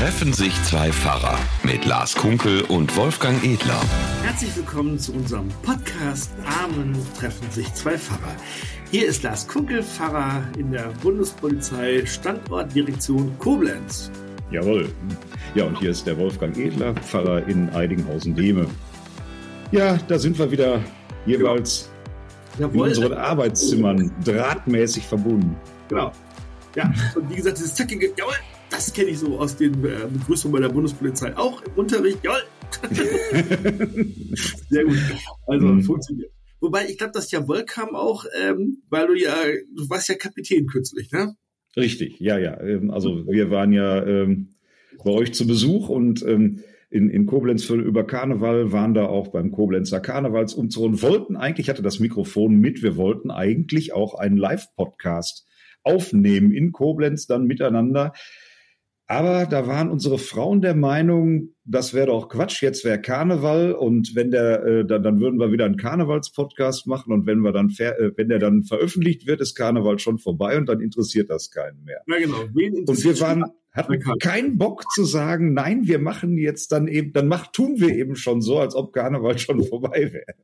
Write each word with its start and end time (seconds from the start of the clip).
Treffen 0.00 0.32
sich 0.32 0.54
zwei 0.62 0.90
Pfarrer 0.90 1.38
mit 1.62 1.84
Lars 1.84 2.14
Kunkel 2.14 2.62
und 2.62 2.96
Wolfgang 2.96 3.44
Edler. 3.44 3.78
Herzlich 4.22 4.56
willkommen 4.56 4.98
zu 4.98 5.12
unserem 5.12 5.50
Podcast 5.60 6.30
Amen 6.64 6.96
treffen 7.18 7.50
sich 7.50 7.70
zwei 7.74 7.98
Pfarrer. 7.98 8.34
Hier 8.90 9.06
ist 9.06 9.22
Lars 9.24 9.46
Kunkel, 9.46 9.82
Pfarrer 9.82 10.42
in 10.56 10.72
der 10.72 10.86
Bundespolizei 11.02 12.06
Standortdirektion 12.06 13.38
Koblenz. 13.38 14.10
Jawohl. 14.50 14.90
Ja, 15.54 15.66
und 15.66 15.78
hier 15.78 15.90
ist 15.90 16.06
der 16.06 16.16
Wolfgang 16.16 16.56
Edler, 16.56 16.94
Pfarrer 16.94 17.46
in 17.46 17.68
Eidinghausen-Dehme. 17.68 18.68
Ja, 19.70 19.98
da 20.08 20.18
sind 20.18 20.38
wir 20.38 20.50
wieder 20.50 20.82
jeweils 21.26 21.90
Jawohl. 22.58 22.74
in 22.74 22.80
unseren 22.80 23.12
Arbeitszimmern 23.18 24.10
drahtmäßig 24.24 25.06
verbunden. 25.06 25.56
Genau. 25.90 26.10
Ja, 26.74 26.90
und 27.14 27.28
wie 27.28 27.34
gesagt, 27.34 27.58
dieses 27.58 27.74
zackige, 27.74 28.14
jawohl, 28.16 28.32
das 28.80 28.94
kenne 28.94 29.10
ich 29.10 29.18
so 29.18 29.38
aus 29.38 29.56
den 29.56 29.74
äh, 29.84 30.06
Begrüßungen 30.10 30.54
bei 30.54 30.66
der 30.66 30.72
Bundespolizei 30.72 31.36
auch 31.36 31.62
im 31.62 31.72
Unterricht, 31.74 32.18
jawohl. 32.24 32.40
Sehr 34.70 34.84
gut. 34.84 34.96
Also 35.46 35.66
Mhm. 35.66 35.82
funktioniert. 35.82 36.30
Wobei, 36.62 36.86
ich 36.88 36.96
glaube, 36.96 37.12
das 37.12 37.30
Jawohl 37.30 37.64
kam 37.64 37.94
auch, 37.94 38.24
ähm, 38.42 38.82
weil 38.88 39.06
du 39.06 39.14
ja, 39.14 39.34
du 39.76 39.90
warst 39.90 40.08
ja 40.08 40.14
Kapitän 40.14 40.66
kürzlich, 40.66 41.10
ne? 41.12 41.34
Richtig, 41.76 42.20
ja, 42.20 42.38
ja. 42.38 42.58
Ähm, 42.62 42.90
Also 42.90 43.26
wir 43.26 43.50
waren 43.50 43.72
ja 43.74 44.02
ähm, 44.02 44.54
bei 45.04 45.10
euch 45.10 45.34
zu 45.34 45.46
Besuch 45.46 45.90
und 45.90 46.22
ähm, 46.22 46.60
in, 46.88 47.10
in 47.10 47.26
Koblenz 47.26 47.64
für, 47.64 47.74
über 47.74 48.06
Karneval 48.06 48.72
waren 48.72 48.94
da 48.94 49.06
auch 49.06 49.28
beim 49.28 49.50
Koblenzer 49.50 50.00
Karnevalsumzug 50.00 50.84
und 50.84 51.02
wollten 51.02 51.36
eigentlich, 51.36 51.66
ich 51.66 51.70
hatte 51.70 51.82
das 51.82 51.98
Mikrofon 52.00 52.56
mit, 52.56 52.82
wir 52.82 52.96
wollten 52.96 53.30
eigentlich 53.30 53.92
auch 53.92 54.14
einen 54.14 54.38
Live-Podcast 54.38 55.46
aufnehmen 55.82 56.50
in 56.52 56.72
Koblenz 56.72 57.26
dann 57.26 57.44
miteinander. 57.46 58.14
Aber 59.10 59.44
da 59.44 59.66
waren 59.66 59.90
unsere 59.90 60.18
Frauen 60.18 60.60
der 60.60 60.76
Meinung, 60.76 61.48
das 61.64 61.94
wäre 61.94 62.06
doch 62.06 62.28
Quatsch, 62.28 62.62
jetzt 62.62 62.84
wäre 62.84 63.00
Karneval 63.00 63.72
und 63.72 64.14
wenn 64.14 64.30
der, 64.30 64.64
äh, 64.64 64.86
dann, 64.86 65.02
dann 65.02 65.18
würden 65.18 65.40
wir 65.40 65.50
wieder 65.50 65.64
einen 65.64 65.76
Karnevalspodcast 65.76 66.86
machen 66.86 67.12
und 67.12 67.26
wenn 67.26 67.40
wir 67.40 67.50
dann, 67.50 67.74
äh, 67.78 68.12
wenn 68.14 68.28
der 68.28 68.38
dann 68.38 68.62
veröffentlicht 68.62 69.26
wird, 69.26 69.40
ist 69.40 69.56
Karneval 69.56 69.98
schon 69.98 70.20
vorbei 70.20 70.56
und 70.56 70.68
dann 70.68 70.80
interessiert 70.80 71.28
das 71.28 71.50
keinen 71.50 71.82
mehr. 71.82 72.02
Ja, 72.06 72.18
genau. 72.20 72.42
Und 72.86 73.04
wir 73.04 73.18
waren, 73.18 73.46
hatten 73.72 73.98
keinen 74.20 74.58
Bock 74.58 74.84
zu 74.92 75.02
sagen, 75.02 75.54
nein, 75.54 75.88
wir 75.88 75.98
machen 75.98 76.38
jetzt 76.38 76.70
dann 76.70 76.86
eben, 76.86 77.12
dann 77.12 77.26
macht, 77.26 77.52
tun 77.52 77.80
wir 77.80 77.88
eben 77.88 78.14
schon 78.14 78.40
so, 78.40 78.60
als 78.60 78.76
ob 78.76 78.92
Karneval 78.92 79.40
schon 79.40 79.64
vorbei 79.64 80.12
wäre. 80.12 80.36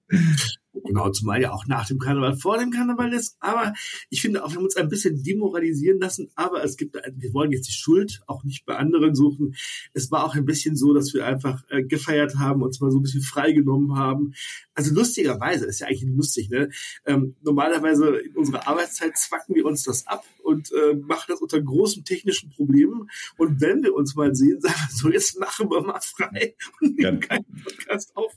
Genau, 0.85 1.11
zumal 1.11 1.41
ja 1.41 1.53
auch 1.53 1.67
nach 1.67 1.87
dem 1.87 1.99
Karneval 1.99 2.37
vor 2.37 2.59
dem 2.59 2.71
Karneval 2.71 3.13
ist. 3.13 3.37
Aber 3.41 3.73
ich 4.11 4.21
finde 4.21 4.45
auch, 4.45 4.51
wir 4.51 4.57
haben 4.57 4.65
uns 4.65 4.77
ein 4.77 4.89
bisschen 4.89 5.23
demoralisieren 5.23 6.01
lassen. 6.01 6.31
Aber 6.35 6.63
es 6.65 6.77
gibt, 6.77 6.95
wir 6.95 7.33
wollen 7.35 7.53
jetzt 7.53 7.69
die 7.69 7.73
Schuld 7.73 8.21
auch 8.27 8.45
nicht 8.45 8.67
bei 8.67 8.77
anderen 8.77 9.15
suchen. 9.15 9.55
Es 9.93 10.11
war 10.11 10.25
auch 10.25 10.35
ein 10.35 10.45
bisschen 10.45 10.77
so, 10.77 10.95
dass 10.95 11.15
wir 11.15 11.27
einfach 11.27 11.63
äh, 11.71 11.83
gefeiert 11.83 12.37
haben, 12.37 12.63
uns 12.63 12.81
mal 12.81 12.91
so 12.91 12.99
ein 12.99 13.03
bisschen 13.03 13.23
freigenommen 13.23 13.97
haben. 13.97 14.33
Also 14.75 14.95
lustigerweise, 14.95 15.67
ist 15.67 15.81
ja 15.81 15.87
eigentlich 15.87 16.05
lustig, 16.15 16.51
ne? 16.51 16.69
Ähm, 17.07 17.35
normalerweise 17.43 18.17
in 18.19 18.37
unserer 18.37 18.69
Arbeitszeit 18.69 19.17
zwacken 19.17 19.55
wir 19.55 19.65
uns 19.65 19.85
das 19.85 20.07
ab 20.07 20.25
und 20.43 20.71
äh, 20.73 20.95
machen 20.95 21.27
das 21.29 21.41
unter 21.41 21.61
großen 21.61 22.05
technischen 22.05 22.51
Problemen. 22.51 23.09
Und 23.39 23.61
wenn 23.61 23.83
wir 23.83 23.95
uns 23.95 24.15
mal 24.15 24.35
sehen, 24.35 24.61
sagen 24.61 24.75
wir 24.75 24.97
so, 24.97 25.11
jetzt 25.11 25.41
machen 25.41 25.71
wir 25.71 25.81
mal 25.83 26.01
frei 26.01 26.55
und 26.81 26.97
nehmen 26.99 27.21
Ja. 27.21 27.27
keinen 27.27 27.63
Podcast 27.65 28.17
auf. 28.17 28.33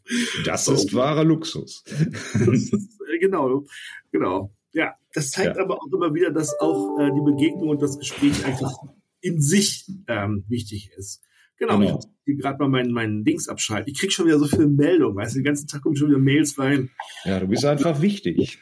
Das 0.46 0.68
ist 0.68 0.94
wahrer 0.94 1.24
Luxus. 1.24 1.84
Das 2.46 2.48
ist, 2.48 2.74
äh, 3.14 3.20
genau, 3.20 3.66
genau. 4.12 4.54
Ja, 4.72 4.94
das 5.14 5.32
zeigt 5.32 5.58
Ja. 5.58 5.64
aber 5.64 5.76
auch 5.82 5.88
immer 5.92 6.14
wieder, 6.14 6.32
dass 6.32 6.58
auch 6.60 7.00
äh, 7.00 7.10
die 7.12 7.22
Begegnung 7.22 7.70
und 7.70 7.82
das 7.82 7.98
Gespräch 7.98 8.46
einfach 8.46 8.72
in 9.22 9.42
sich 9.42 9.86
ähm, 10.08 10.46
wichtig 10.48 10.92
ist. 10.96 11.22
Genau, 11.58 11.78
Genau. 11.78 11.88
ich 11.90 11.94
muss 11.96 12.08
hier 12.26 12.36
gerade 12.38 12.58
mal 12.60 12.70
meinen 12.70 12.92
meinen 12.94 13.24
Dings 13.24 13.50
abschalten. 13.50 13.92
Ich 13.92 14.00
krieg 14.00 14.14
schon 14.14 14.28
wieder 14.28 14.40
so 14.40 14.46
viele 14.46 14.68
Meldungen, 14.68 15.16
weißt 15.18 15.34
du, 15.36 15.40
den 15.40 15.44
ganzen 15.46 15.68
Tag 15.68 15.82
kommen 15.82 15.96
schon 15.96 16.10
wieder 16.10 16.20
Mails 16.20 16.58
rein. 16.60 16.90
Ja, 17.26 17.40
du 17.40 17.48
bist 17.48 17.66
einfach 17.66 18.02
wichtig. 18.02 18.60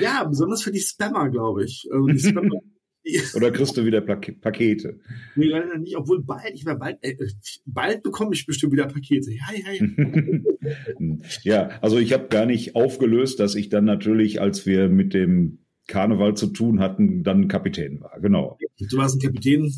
Ja, 0.00 0.24
besonders 0.24 0.62
für 0.62 0.72
die 0.72 0.80
Spammer, 0.80 1.30
glaube 1.30 1.64
ich. 1.64 1.88
Also 1.92 2.06
die 2.08 2.18
Spammer, 2.18 2.60
Oder 3.34 3.50
kriegst 3.50 3.76
du 3.76 3.84
wieder 3.84 4.00
Pakete? 4.00 4.98
nee, 5.36 5.46
leider 5.46 5.78
nicht, 5.78 5.96
obwohl 5.96 6.22
bald, 6.22 6.52
ich 6.54 6.66
werde 6.66 6.80
bald, 6.80 6.98
äh, 7.02 7.16
bald 7.64 8.02
bekomme 8.02 8.34
ich 8.34 8.46
bestimmt 8.46 8.72
wieder 8.72 8.86
Pakete. 8.86 9.30
Ja, 9.32 9.46
ja, 9.54 9.72
ja. 9.72 10.76
ja, 11.42 11.68
also 11.80 11.98
ich 11.98 12.12
habe 12.12 12.28
gar 12.28 12.46
nicht 12.46 12.74
aufgelöst, 12.74 13.40
dass 13.40 13.54
ich 13.54 13.68
dann 13.68 13.84
natürlich, 13.84 14.40
als 14.40 14.66
wir 14.66 14.88
mit 14.88 15.14
dem 15.14 15.58
Karneval 15.86 16.36
zu 16.36 16.48
tun 16.48 16.80
hatten, 16.80 17.22
dann 17.22 17.48
Kapitän 17.48 18.00
war. 18.00 18.18
Genau. 18.20 18.58
Du 18.78 18.96
warst 18.96 19.16
ein 19.16 19.20
Kapitän. 19.20 19.72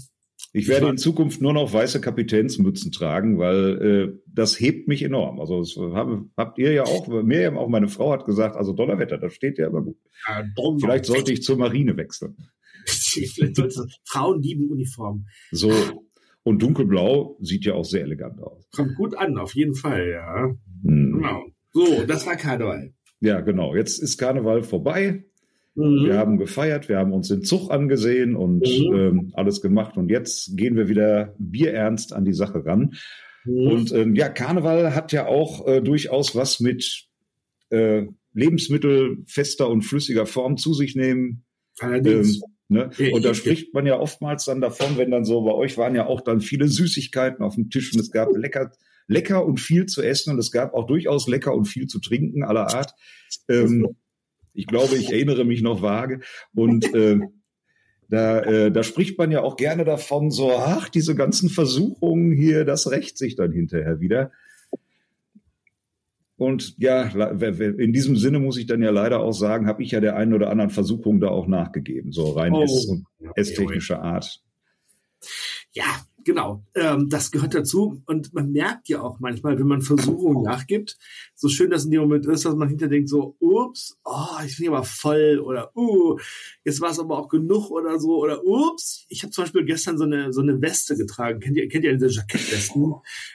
Ich 0.52 0.68
werde 0.68 0.88
in 0.88 0.96
Zukunft 0.96 1.42
nur 1.42 1.52
noch 1.52 1.72
weiße 1.72 2.00
Kapitänsmützen 2.00 2.90
tragen, 2.90 3.38
weil 3.38 3.82
äh, 4.14 4.18
das 4.26 4.58
hebt 4.58 4.88
mich 4.88 5.02
enorm. 5.02 5.40
Also 5.40 5.60
das 5.60 5.76
haben, 5.76 6.30
habt 6.36 6.58
ihr 6.58 6.72
ja 6.72 6.84
auch, 6.84 7.06
Miriam, 7.08 7.58
auch 7.58 7.68
meine 7.68 7.88
Frau 7.88 8.12
hat 8.12 8.24
gesagt, 8.24 8.56
also 8.56 8.72
Donnerwetter, 8.72 9.18
das 9.18 9.34
steht 9.34 9.58
ja 9.58 9.66
immer 9.66 9.82
gut. 9.82 9.98
Äh, 10.26 10.44
Donner- 10.56 10.80
Vielleicht 10.80 11.04
sollte 11.04 11.32
ich 11.32 11.42
zur 11.42 11.58
Marine 11.58 11.96
wechseln. 11.96 12.36
Frauen 14.04 14.42
lieben 14.42 14.70
Uniform. 14.70 15.26
So. 15.50 15.72
Und 16.42 16.62
dunkelblau 16.62 17.36
sieht 17.40 17.64
ja 17.64 17.74
auch 17.74 17.84
sehr 17.84 18.02
elegant 18.02 18.40
aus. 18.40 18.66
Kommt 18.74 18.94
gut 18.96 19.16
an, 19.16 19.36
auf 19.38 19.54
jeden 19.54 19.74
Fall, 19.74 20.08
ja. 20.08 20.54
Hm. 20.82 21.12
Genau. 21.14 21.42
So, 21.72 22.04
das 22.06 22.26
war 22.26 22.36
Karneval. 22.36 22.94
Ja, 23.20 23.40
genau. 23.40 23.74
Jetzt 23.74 23.98
ist 23.98 24.16
Karneval 24.16 24.62
vorbei. 24.62 25.24
Mhm. 25.74 26.06
Wir 26.06 26.16
haben 26.16 26.38
gefeiert, 26.38 26.88
wir 26.88 26.98
haben 26.98 27.12
uns 27.12 27.28
den 27.28 27.42
Zug 27.42 27.70
angesehen 27.70 28.34
und 28.34 28.60
Mhm. 28.66 28.94
ähm, 28.94 29.30
alles 29.34 29.60
gemacht. 29.60 29.96
Und 29.96 30.08
jetzt 30.10 30.56
gehen 30.56 30.76
wir 30.76 30.88
wieder 30.88 31.34
bierernst 31.38 32.12
an 32.12 32.24
die 32.24 32.32
Sache 32.32 32.64
ran. 32.64 32.94
Mhm. 33.44 33.66
Und 33.66 33.92
ähm, 33.92 34.14
ja, 34.14 34.28
Karneval 34.28 34.94
hat 34.94 35.12
ja 35.12 35.26
auch 35.26 35.66
äh, 35.66 35.80
durchaus 35.80 36.34
was 36.34 36.60
mit 36.60 37.06
äh, 37.70 38.06
Lebensmittel 38.32 39.18
fester 39.26 39.68
und 39.68 39.82
flüssiger 39.82 40.26
Form 40.26 40.56
zu 40.56 40.72
sich 40.72 40.96
nehmen. 40.96 41.44
Allerdings. 41.78 42.36
Ähm, 42.36 42.42
ne? 42.68 42.90
Und 43.12 43.24
da 43.24 43.30
ich- 43.32 43.38
spricht 43.38 43.74
man 43.74 43.86
ja 43.86 43.98
oftmals 43.98 44.44
dann 44.44 44.60
davon, 44.60 44.96
wenn 44.96 45.10
dann 45.10 45.24
so, 45.24 45.42
bei 45.42 45.52
euch 45.52 45.76
waren 45.78 45.94
ja 45.94 46.06
auch 46.06 46.20
dann 46.20 46.40
viele 46.40 46.68
Süßigkeiten 46.68 47.44
auf 47.44 47.54
dem 47.54 47.70
Tisch 47.70 47.92
und 47.92 48.00
es 48.00 48.10
gab 48.10 48.28
lecker, 48.36 48.72
lecker 49.06 49.44
und 49.44 49.58
viel 49.60 49.86
zu 49.86 50.02
essen 50.02 50.32
und 50.32 50.38
es 50.38 50.50
gab 50.52 50.74
auch 50.74 50.86
durchaus 50.86 51.28
lecker 51.28 51.54
und 51.54 51.66
viel 51.66 51.86
zu 51.86 51.98
trinken 52.00 52.44
aller 52.44 52.74
Art. 52.74 52.94
Ähm, 53.48 53.96
ich 54.54 54.66
glaube, 54.66 54.96
ich 54.96 55.10
erinnere 55.12 55.44
mich 55.44 55.62
noch 55.62 55.82
vage. 55.82 56.20
Und 56.54 56.92
äh, 56.94 57.18
da, 58.08 58.40
äh, 58.40 58.72
da 58.72 58.82
spricht 58.82 59.18
man 59.18 59.30
ja 59.30 59.42
auch 59.42 59.56
gerne 59.56 59.84
davon, 59.84 60.30
so, 60.30 60.52
ach, 60.52 60.88
diese 60.88 61.14
ganzen 61.14 61.48
Versuchungen 61.50 62.32
hier, 62.32 62.64
das 62.64 62.90
rächt 62.90 63.18
sich 63.18 63.36
dann 63.36 63.52
hinterher 63.52 64.00
wieder. 64.00 64.32
Und 66.38 66.78
ja, 66.78 67.02
in 67.02 67.92
diesem 67.92 68.16
Sinne 68.16 68.38
muss 68.38 68.56
ich 68.58 68.66
dann 68.66 68.80
ja 68.80 68.90
leider 68.90 69.18
auch 69.20 69.32
sagen, 69.32 69.66
habe 69.66 69.82
ich 69.82 69.90
ja 69.90 69.98
der 70.00 70.16
einen 70.16 70.32
oder 70.32 70.50
anderen 70.50 70.70
Versuchung 70.70 71.18
da 71.20 71.28
auch 71.28 71.48
nachgegeben, 71.48 72.12
so 72.12 72.30
rein 72.30 72.52
Oh. 72.52 73.02
esstechnischer 73.34 74.00
Art. 74.00 74.40
Ja, 75.72 75.84
genau. 76.28 76.62
Ähm, 76.74 77.08
das 77.08 77.30
gehört 77.30 77.54
dazu. 77.54 78.02
Und 78.04 78.34
man 78.34 78.52
merkt 78.52 78.90
ja 78.90 79.00
auch 79.00 79.18
manchmal, 79.18 79.58
wenn 79.58 79.66
man 79.66 79.80
Versuchungen 79.80 80.42
nachgibt, 80.42 80.98
so 81.34 81.48
schön 81.48 81.70
das 81.70 81.86
in 81.86 81.90
dem 81.90 82.02
Moment 82.02 82.26
ist, 82.26 82.44
dass 82.44 82.54
man 82.54 82.68
hinter 82.68 82.86
denkt 82.86 83.08
so, 83.08 83.34
ups, 83.40 83.96
oh, 84.04 84.36
ich 84.44 84.58
bin 84.58 84.68
aber 84.68 84.84
voll 84.84 85.40
oder 85.42 85.74
uh, 85.74 86.18
jetzt 86.64 86.82
war 86.82 86.90
es 86.90 87.00
aber 87.00 87.18
auch 87.18 87.28
genug 87.28 87.70
oder 87.70 87.98
so 87.98 88.18
oder 88.22 88.44
ups, 88.44 89.06
ich 89.08 89.22
habe 89.22 89.30
zum 89.30 89.44
Beispiel 89.44 89.64
gestern 89.64 89.96
so 89.96 90.04
eine 90.04 90.32
so 90.34 90.42
eine 90.42 90.60
Weste 90.60 90.96
getragen. 90.96 91.40
Kennt 91.40 91.56
ihr 91.56 91.66
kennt 91.68 91.84
ihr 91.84 91.94
diese 91.94 92.08
Jackettwesten? 92.08 92.82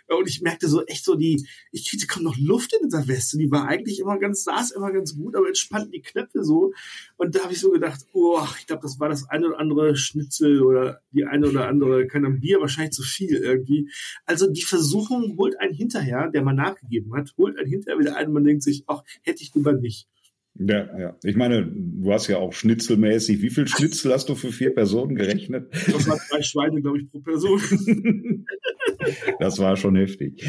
Und 0.07 0.27
ich 0.27 0.41
merkte 0.41 0.67
so 0.67 0.85
echt 0.85 1.03
so 1.03 1.15
die, 1.15 1.47
ich 1.71 1.89
kriegte 1.89 2.05
kaum 2.05 2.23
noch 2.23 2.37
Luft 2.37 2.73
in 2.79 2.89
dieser 2.89 3.07
Weste. 3.07 3.39
Die 3.39 3.49
war 3.49 3.67
eigentlich 3.67 3.99
immer 3.99 4.19
ganz, 4.19 4.43
saß 4.43 4.69
immer 4.71 4.91
ganz 4.91 5.15
gut, 5.15 5.35
aber 5.35 5.47
jetzt 5.47 5.59
spannten 5.59 5.91
die 5.91 6.01
Knöpfe 6.01 6.43
so. 6.43 6.73
Und 7.17 7.33
da 7.33 7.43
habe 7.43 7.53
ich 7.53 7.59
so 7.59 7.71
gedacht, 7.71 8.01
oh, 8.13 8.45
ich 8.59 8.67
glaube, 8.67 8.83
das 8.83 8.99
war 8.99 9.09
das 9.09 9.27
eine 9.29 9.47
oder 9.47 9.59
andere 9.59 9.95
Schnitzel 9.95 10.61
oder 10.61 11.01
die 11.11 11.25
eine 11.25 11.49
oder 11.49 11.67
andere, 11.67 12.05
keine 12.05 12.27
Ahnung, 12.27 12.39
Bier, 12.39 12.59
wahrscheinlich 12.59 12.82
zu 12.91 13.03
viel 13.03 13.35
irgendwie. 13.35 13.89
Also 14.25 14.51
die 14.51 14.63
Versuchung 14.63 15.38
holt 15.38 15.59
einen 15.59 15.74
hinterher, 15.74 16.30
der 16.30 16.44
mal 16.44 16.53
nachgegeben 16.53 17.13
hat, 17.15 17.33
holt 17.38 17.57
einen 17.57 17.69
hinterher 17.69 18.00
wieder 18.00 18.15
ein 18.18 18.27
und 18.27 18.33
man 18.33 18.44
denkt 18.44 18.63
sich, 18.63 18.83
ach, 18.88 19.03
hätte 19.24 19.44
ich 19.44 19.53
lieber 19.53 19.74
nicht. 19.74 20.07
Ja, 20.56 21.00
ja. 21.00 21.18
Ich 21.24 21.35
meine, 21.35 21.65
du 21.65 22.12
hast 22.12 22.27
ja 22.27 22.38
auch 22.38 22.53
schnitzelmäßig. 22.53 23.41
Wie 23.41 23.50
viel 23.50 23.68
Schnitzel 23.68 24.13
hast 24.13 24.30
du 24.30 24.35
für 24.35 24.51
vier 24.51 24.74
Personen 24.74 25.15
gerechnet? 25.15 25.71
Das 25.71 26.07
waren 26.07 26.19
drei 26.30 26.44
Schweine, 26.44 26.81
glaube 26.81 27.00
ich, 27.00 27.09
pro 27.09 27.19
Person. 27.19 27.59
Das 29.39 29.59
war 29.59 29.75
schon 29.75 29.97
heftig. 29.97 30.47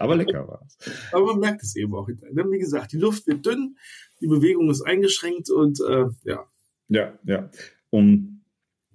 Aber 0.00 0.16
lecker 0.16 0.48
war 0.48 0.62
es. 0.66 0.78
Aber 1.12 1.26
man 1.26 1.38
merkt 1.38 1.62
es 1.62 1.76
eben 1.76 1.94
auch 1.94 2.06
hinterher. 2.06 2.34
Dann, 2.34 2.50
wie 2.50 2.58
gesagt, 2.58 2.92
die 2.92 2.98
Luft 2.98 3.26
wird 3.28 3.46
dünn, 3.46 3.76
die 4.20 4.26
Bewegung 4.26 4.68
ist 4.68 4.82
eingeschränkt 4.82 5.48
und 5.48 5.78
äh, 5.80 6.06
ja. 6.24 6.46
Ja, 6.88 7.18
ja. 7.24 7.50
Und 7.90 8.39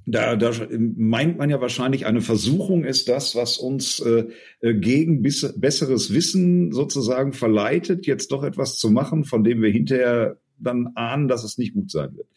da, 0.05 0.35
da 0.35 0.51
meint 0.69 1.37
man 1.37 1.49
ja 1.49 1.59
wahrscheinlich, 1.61 2.05
eine 2.05 2.21
Versuchung 2.21 2.83
ist 2.83 3.09
das, 3.09 3.35
was 3.35 3.57
uns 3.57 3.99
äh, 3.99 4.25
äh, 4.61 4.73
gegen 4.75 5.21
bis, 5.21 5.53
besseres 5.57 6.13
Wissen 6.13 6.71
sozusagen 6.71 7.33
verleitet, 7.33 8.05
jetzt 8.05 8.31
doch 8.31 8.43
etwas 8.43 8.77
zu 8.77 8.91
machen, 8.91 9.25
von 9.25 9.43
dem 9.43 9.61
wir 9.61 9.71
hinterher 9.71 10.37
dann 10.59 10.91
ahnen, 10.95 11.27
dass 11.27 11.43
es 11.43 11.57
nicht 11.57 11.73
gut 11.73 11.91
sein 11.91 12.15
wird. 12.15 12.27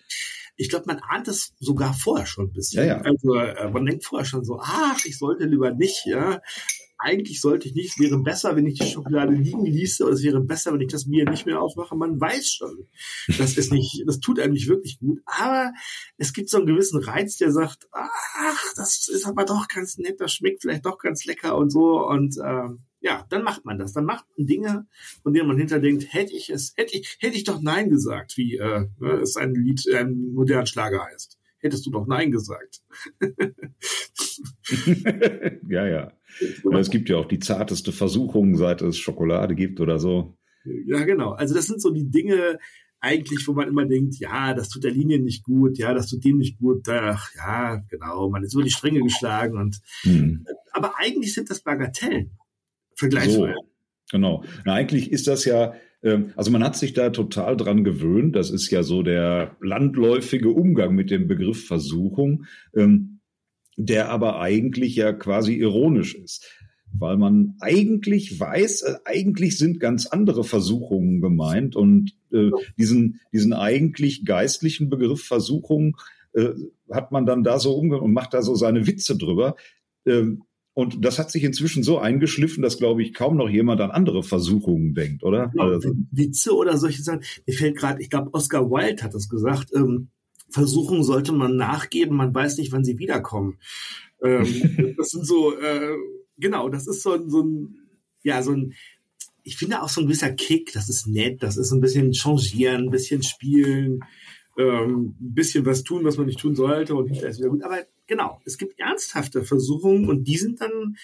ich 0.56 0.70
glaube, 0.70 0.86
man 0.86 0.98
ahnt 0.98 1.28
es 1.28 1.54
sogar 1.60 1.94
vorher 1.94 2.26
schon 2.26 2.46
ein 2.46 2.52
bisschen. 2.52 2.86
Ja, 2.86 2.96
ja. 2.96 3.00
Also 3.02 3.34
äh, 3.34 3.70
man 3.70 3.84
denkt 3.84 4.04
vorher 4.04 4.26
schon 4.26 4.44
so, 4.44 4.58
ach, 4.60 5.04
ich 5.04 5.18
sollte 5.18 5.44
lieber 5.44 5.72
nicht, 5.72 6.04
ja. 6.06 6.40
Eigentlich 6.98 7.40
sollte 7.40 7.68
ich 7.68 7.74
nicht, 7.74 7.90
es 7.90 7.98
wäre 7.98 8.18
besser, 8.18 8.56
wenn 8.56 8.66
ich 8.66 8.78
die 8.78 8.86
Schokolade 8.86 9.32
liegen 9.32 9.64
ließe, 9.64 10.04
oder 10.04 10.14
es 10.14 10.22
wäre 10.22 10.40
besser, 10.40 10.72
wenn 10.72 10.80
ich 10.80 10.90
das 10.90 11.08
Bier 11.08 11.28
nicht 11.30 11.46
mehr 11.46 11.60
aufmache. 11.60 11.96
Man 11.96 12.20
weiß 12.20 12.48
schon, 12.48 12.88
das 13.38 13.56
ist 13.56 13.72
nicht, 13.72 14.02
das 14.06 14.18
tut 14.18 14.40
einem 14.40 14.54
nicht 14.54 14.68
wirklich 14.68 14.98
gut. 14.98 15.20
Aber 15.24 15.72
es 16.16 16.32
gibt 16.32 16.50
so 16.50 16.56
einen 16.56 16.66
gewissen 16.66 17.00
Reiz, 17.00 17.36
der 17.36 17.52
sagt, 17.52 17.88
ach, 17.92 18.74
das 18.76 19.08
ist 19.08 19.26
aber 19.26 19.44
doch 19.44 19.68
ganz 19.68 19.98
nett, 19.98 20.20
das 20.20 20.32
schmeckt 20.32 20.62
vielleicht 20.62 20.86
doch 20.86 20.98
ganz 20.98 21.24
lecker 21.24 21.56
und 21.56 21.70
so. 21.70 22.04
Und 22.04 22.36
ähm, 22.44 22.80
ja, 23.00 23.24
dann 23.30 23.44
macht 23.44 23.64
man 23.64 23.78
das. 23.78 23.92
Dann 23.92 24.04
macht 24.04 24.26
man 24.36 24.46
Dinge, 24.46 24.86
von 25.22 25.32
denen 25.32 25.48
man 25.48 25.58
hinter 25.58 25.78
denkt, 25.78 26.12
hätte 26.12 26.34
ich 26.34 26.50
es, 26.50 26.72
hätte 26.76 26.96
ich, 26.96 27.16
hätte 27.20 27.36
ich 27.36 27.44
doch 27.44 27.60
Nein 27.60 27.90
gesagt, 27.90 28.36
wie 28.36 28.56
äh, 28.56 28.86
ne, 28.98 29.12
es 29.22 29.36
ein 29.36 29.54
Lied, 29.54 29.84
ein 29.94 30.32
modernen 30.34 30.66
Schlager 30.66 31.04
heißt. 31.04 31.38
Hättest 31.58 31.86
du 31.86 31.90
doch 31.90 32.06
Nein 32.06 32.30
gesagt. 32.30 32.82
ja, 35.68 35.86
ja. 35.86 36.12
Aber 36.64 36.81
es 36.81 36.90
gibt 36.90 37.08
ja 37.08 37.17
auch 37.17 37.26
die 37.26 37.38
zarteste 37.38 37.93
Versuchung, 37.93 38.56
seit 38.56 38.82
es 38.82 38.99
Schokolade 38.99 39.55
gibt 39.55 39.81
oder 39.81 39.99
so. 39.99 40.37
Ja, 40.87 41.05
genau. 41.05 41.32
Also 41.32 41.55
das 41.55 41.67
sind 41.67 41.81
so 41.81 41.90
die 41.90 42.11
Dinge, 42.11 42.58
eigentlich, 43.00 43.46
wo 43.46 43.52
man 43.52 43.69
immer 43.69 43.87
denkt, 43.87 44.17
ja, 44.19 44.55
das 44.55 44.69
tut 44.69 44.85
der 44.85 44.90
Linie 44.90 45.20
nicht 45.20 45.44
gut, 45.44 45.79
ja, 45.79 45.94
das 45.94 46.08
tut 46.08 46.25
dem 46.25 46.38
nicht 46.38 46.58
gut, 46.58 46.88
ach, 46.88 47.31
ja, 47.37 47.76
genau, 47.88 48.29
man 48.29 48.43
ist 48.43 48.55
über 48.55 48.64
die 48.64 48.70
Stränge 48.70 49.00
geschlagen 49.00 49.56
und, 49.56 49.81
hm. 50.02 50.44
aber 50.73 50.94
eigentlich 50.99 51.32
sind 51.32 51.49
das 51.49 51.61
Bagatellen. 51.61 52.32
Vergleichsweise. 52.96 53.55
So, 53.55 53.69
genau. 54.11 54.44
Na, 54.64 54.75
eigentlich 54.75 55.12
ist 55.12 55.29
das 55.29 55.44
ja, 55.44 55.75
ähm, 56.02 56.32
also 56.37 56.50
man 56.50 56.64
hat 56.64 56.76
sich 56.76 56.93
da 56.93 57.11
total 57.11 57.56
dran 57.56 57.85
gewöhnt. 57.85 58.35
Das 58.35 58.50
ist 58.50 58.70
ja 58.70 58.82
so 58.82 59.02
der 59.02 59.56
landläufige 59.61 60.50
Umgang 60.50 60.94
mit 60.94 61.11
dem 61.11 61.29
Begriff 61.29 61.67
Versuchung, 61.67 62.44
ähm, 62.75 63.17
der 63.78 64.10
aber 64.10 64.40
eigentlich 64.40 64.96
ja 64.96 65.12
quasi 65.12 65.54
ironisch 65.54 66.14
ist. 66.14 66.46
Weil 66.92 67.16
man 67.16 67.54
eigentlich 67.60 68.40
weiß, 68.40 68.82
äh, 68.82 68.94
eigentlich 69.04 69.56
sind 69.56 69.78
ganz 69.78 70.06
andere 70.06 70.42
Versuchungen 70.42 71.20
gemeint 71.20 71.76
und 71.76 72.12
äh, 72.32 72.50
diesen, 72.76 73.20
diesen 73.32 73.52
eigentlich 73.52 74.25
geistlichen 74.25 74.88
Begriff 74.90 75.22
Versuchung 75.22 75.96
äh, 76.32 76.50
hat 76.90 77.12
man 77.12 77.25
dann 77.25 77.44
da 77.44 77.58
so 77.58 77.75
umgegangen 77.75 78.06
und 78.06 78.12
macht 78.12 78.34
da 78.34 78.42
so 78.42 78.54
seine 78.54 78.86
Witze 78.86 79.16
drüber. 79.16 79.54
Ähm, 80.06 80.42
und 80.75 81.04
das 81.04 81.19
hat 81.19 81.30
sich 81.30 81.44
inzwischen 81.44 81.82
so 81.82 81.98
eingeschliffen, 81.98 82.62
dass, 82.62 82.78
glaube 82.78 83.02
ich, 83.02 83.12
kaum 83.12 83.36
noch 83.36 83.48
jemand 83.48 83.80
an 83.80 83.90
andere 83.90 84.22
Versuchungen 84.22 84.94
denkt, 84.94 85.25
oder? 85.25 85.52
Ja, 85.54 85.64
also, 85.64 85.92
Witze 86.10 86.54
oder 86.54 86.78
solche 86.78 87.02
Sachen. 87.02 87.22
Mir 87.46 87.54
fällt 87.54 87.76
gerade, 87.76 88.00
ich 88.00 88.10
glaube, 88.10 88.32
Oscar 88.32 88.70
Wilde 88.70 89.02
hat 89.02 89.14
das 89.14 89.28
gesagt, 89.28 89.70
ähm, 89.75 90.08
Versuchungen 90.50 91.04
sollte 91.04 91.32
man 91.32 91.56
nachgeben, 91.56 92.16
man 92.16 92.34
weiß 92.34 92.58
nicht, 92.58 92.72
wann 92.72 92.84
sie 92.84 92.98
wiederkommen. 92.98 93.58
Ähm, 94.22 94.94
das 94.96 95.10
sind 95.10 95.26
so, 95.26 95.58
äh, 95.58 95.96
genau, 96.38 96.68
das 96.68 96.86
ist 96.86 97.02
so, 97.02 97.28
so 97.28 97.42
ein, 97.42 97.78
ja, 98.22 98.42
so 98.42 98.52
ein, 98.52 98.74
ich 99.42 99.56
finde 99.56 99.82
auch 99.82 99.88
so 99.88 100.00
ein 100.00 100.06
gewisser 100.06 100.32
Kick, 100.32 100.72
das 100.72 100.88
ist 100.88 101.06
nett, 101.06 101.42
das 101.42 101.56
ist 101.56 101.72
ein 101.72 101.80
bisschen 101.80 102.12
changieren, 102.12 102.84
ein 102.84 102.90
bisschen 102.90 103.22
spielen, 103.22 104.00
ähm, 104.58 105.16
ein 105.20 105.34
bisschen 105.34 105.64
was 105.64 105.84
tun, 105.84 106.04
was 106.04 106.16
man 106.16 106.26
nicht 106.26 106.40
tun 106.40 106.54
sollte 106.54 106.94
und 106.94 107.10
nicht 107.10 107.22
alles 107.22 107.38
wieder 107.38 107.48
gut. 107.48 107.62
Aber 107.62 107.78
genau, 108.06 108.40
es 108.44 108.58
gibt 108.58 108.78
ernsthafte 108.78 109.44
Versuchungen 109.44 110.08
und 110.08 110.24
die 110.24 110.36
sind 110.36 110.60
dann, 110.60 110.96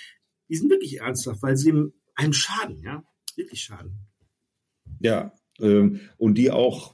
die 0.48 0.56
sind 0.56 0.70
wirklich 0.70 1.00
ernsthaft, 1.00 1.42
weil 1.42 1.56
sie 1.56 1.72
einem 2.14 2.32
schaden, 2.32 2.82
ja, 2.82 3.02
wirklich 3.36 3.62
schaden. 3.62 3.92
Ja, 5.00 5.32
ähm, 5.60 6.00
und 6.18 6.36
die 6.36 6.50
auch 6.50 6.93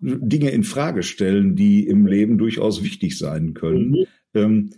Dinge 0.00 0.50
in 0.50 0.62
Frage 0.62 1.02
stellen, 1.02 1.56
die 1.56 1.86
im 1.86 2.06
Leben 2.06 2.38
durchaus 2.38 2.82
wichtig 2.82 3.18
sein 3.18 3.54
können. 3.54 3.90
Mhm. 3.90 4.06
Ähm, 4.34 4.70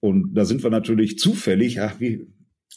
und 0.00 0.34
da 0.34 0.44
sind 0.44 0.62
wir 0.62 0.70
natürlich 0.70 1.18
zufällig, 1.18 1.80
ach, 1.80 2.00
wie, 2.00 2.26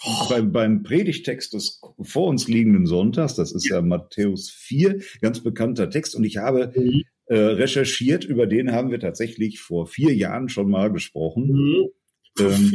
Oh. 0.03 0.27
Beim, 0.29 0.51
beim 0.51 0.83
Predigtext 0.83 1.53
des 1.53 1.81
vor 2.01 2.27
uns 2.27 2.47
liegenden 2.47 2.85
Sonntags, 2.85 3.35
das 3.35 3.53
ist 3.53 3.69
ja. 3.69 3.77
ja 3.77 3.81
Matthäus 3.81 4.49
4, 4.49 4.99
ganz 5.21 5.41
bekannter 5.41 5.89
Text, 5.89 6.15
und 6.15 6.25
ich 6.25 6.37
habe 6.37 6.73
mhm. 6.75 7.03
äh, 7.27 7.37
recherchiert, 7.37 8.25
über 8.25 8.45
den 8.45 8.71
haben 8.71 8.91
wir 8.91 8.99
tatsächlich 8.99 9.61
vor 9.61 9.87
vier 9.87 10.13
Jahren 10.13 10.49
schon 10.49 10.69
mal 10.69 10.91
gesprochen. 10.91 11.47
Mhm. 11.47 11.87
Ähm, 12.39 12.71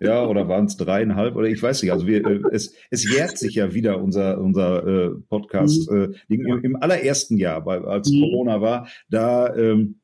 ja, 0.00 0.26
oder 0.26 0.48
waren 0.48 0.66
es 0.66 0.76
dreieinhalb 0.76 1.36
oder 1.36 1.48
ich 1.48 1.62
weiß 1.62 1.82
nicht. 1.82 1.92
Also 1.92 2.06
wir, 2.06 2.24
äh, 2.26 2.40
es, 2.52 2.74
es 2.90 3.10
jährt 3.10 3.38
sich 3.38 3.54
ja 3.54 3.74
wieder 3.74 4.02
unser 4.02 4.40
unser 4.40 4.86
äh, 4.86 5.10
Podcast 5.28 5.90
mhm. 5.90 6.14
äh, 6.28 6.34
im, 6.34 6.64
im 6.64 6.76
allerersten 6.76 7.36
Jahr, 7.36 7.64
weil, 7.66 7.84
als 7.84 8.10
mhm. 8.10 8.20
Corona 8.20 8.60
war, 8.60 8.88
da 9.08 9.54
ähm, 9.54 10.00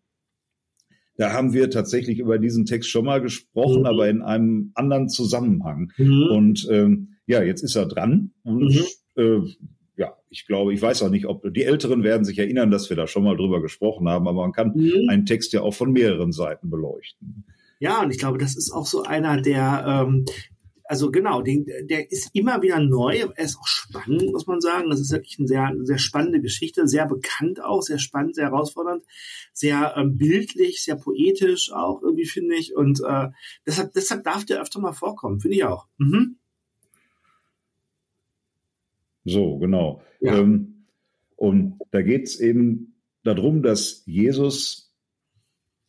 da 1.17 1.33
haben 1.33 1.53
wir 1.53 1.71
tatsächlich 1.71 2.19
über 2.19 2.39
diesen 2.39 2.67
Text 2.67 2.91
schon 2.91 3.05
mal 3.05 3.21
gesprochen, 3.21 3.81
mhm. 3.81 3.87
aber 3.87 4.09
in 4.09 4.23
einem 4.23 4.73
anderen 4.75 5.09
Zusammenhang. 5.09 5.93
Mhm. 5.97 6.29
Und 6.31 6.69
ähm, 6.71 7.17
ja, 7.27 7.43
jetzt 7.43 7.63
ist 7.63 7.77
er 7.77 7.87
dran. 7.87 8.33
Und 8.45 8.75
mhm. 9.17 9.23
äh, 9.23 9.41
ja, 9.97 10.17
ich 10.29 10.47
glaube, 10.47 10.75
ich 10.75 10.83
weiß 10.83 11.03
auch 11.03 11.11
nicht, 11.11 11.27
ob 11.27 11.43
die 11.53 11.65
Älteren 11.65 12.03
werden 12.03 12.25
sich 12.25 12.39
erinnern, 12.39 12.71
dass 12.71 12.91
wir 12.91 12.97
da 12.97 13.07
schon 13.07 13.25
mal 13.25 13.37
drüber 13.37 13.63
gesprochen 13.63 14.09
haben, 14.09 14.29
aber 14.29 14.43
man 14.43 14.53
kann 14.53 14.73
mhm. 14.75 15.09
einen 15.09 15.27
Text 15.27 15.53
ja 15.53 15.63
auch 15.63 15.75
von 15.75 15.93
mehreren 15.93 16.33
Seiten 16.33 16.69
beleuchten. 16.69 17.45
Ja, 17.79 18.03
und 18.03 18.11
ich 18.11 18.19
glaube, 18.19 18.39
das 18.39 18.57
ist 18.57 18.71
auch 18.73 18.87
so 18.87 19.03
einer 19.03 19.41
der, 19.41 19.85
ähm, 19.87 20.25
also 20.85 21.11
genau, 21.11 21.43
den, 21.43 21.67
der 21.67 22.11
ist 22.11 22.31
immer 22.33 22.63
wieder 22.63 22.81
neu. 22.81 23.27
Er 23.35 23.45
ist 23.45 23.59
auch 23.59 23.67
spannend, 23.67 24.33
muss 24.33 24.47
man 24.47 24.61
sagen. 24.61 24.89
Das 24.91 25.01
ist 25.01 25.13
wirklich 25.13 25.39
eine 25.39 25.49
sehr, 25.49 25.73
sehr 25.83 25.99
spannende 25.99 26.41
Geschichte, 26.41 26.87
sehr 26.87 27.07
bekannt 27.07 27.63
auch, 27.63 27.83
sehr 27.83 27.99
spannend, 27.99 28.37
sehr 28.37 28.47
herausfordernd, 28.47 29.05
sehr 29.53 29.95
ähm, 29.97 30.17
bildlich, 30.17 30.83
sehr 30.83 30.97
poetisch 30.97 31.73
auch 31.73 32.03
irgendwie 32.03 32.27
finde 32.27 32.55
ich. 32.57 32.75
Und 32.75 33.01
äh, 33.07 33.29
deshalb, 33.67 33.93
deshalb 33.95 34.25
darf 34.25 34.45
der 34.45 34.63
öfter 34.63 34.81
mal 34.81 34.93
vorkommen, 34.93 35.41
finde 35.41 35.57
ich 35.57 35.65
auch. 35.65 35.87
Mhm. 35.99 36.37
So, 39.25 39.59
genau. 39.59 40.03
Ja. 40.21 40.39
Ähm, 40.39 40.87
und 41.35 41.79
da 41.91 42.01
geht 42.01 42.25
es 42.25 42.41
eben 42.41 42.95
darum, 43.25 43.63
dass 43.63 44.05
Jesus 44.07 44.86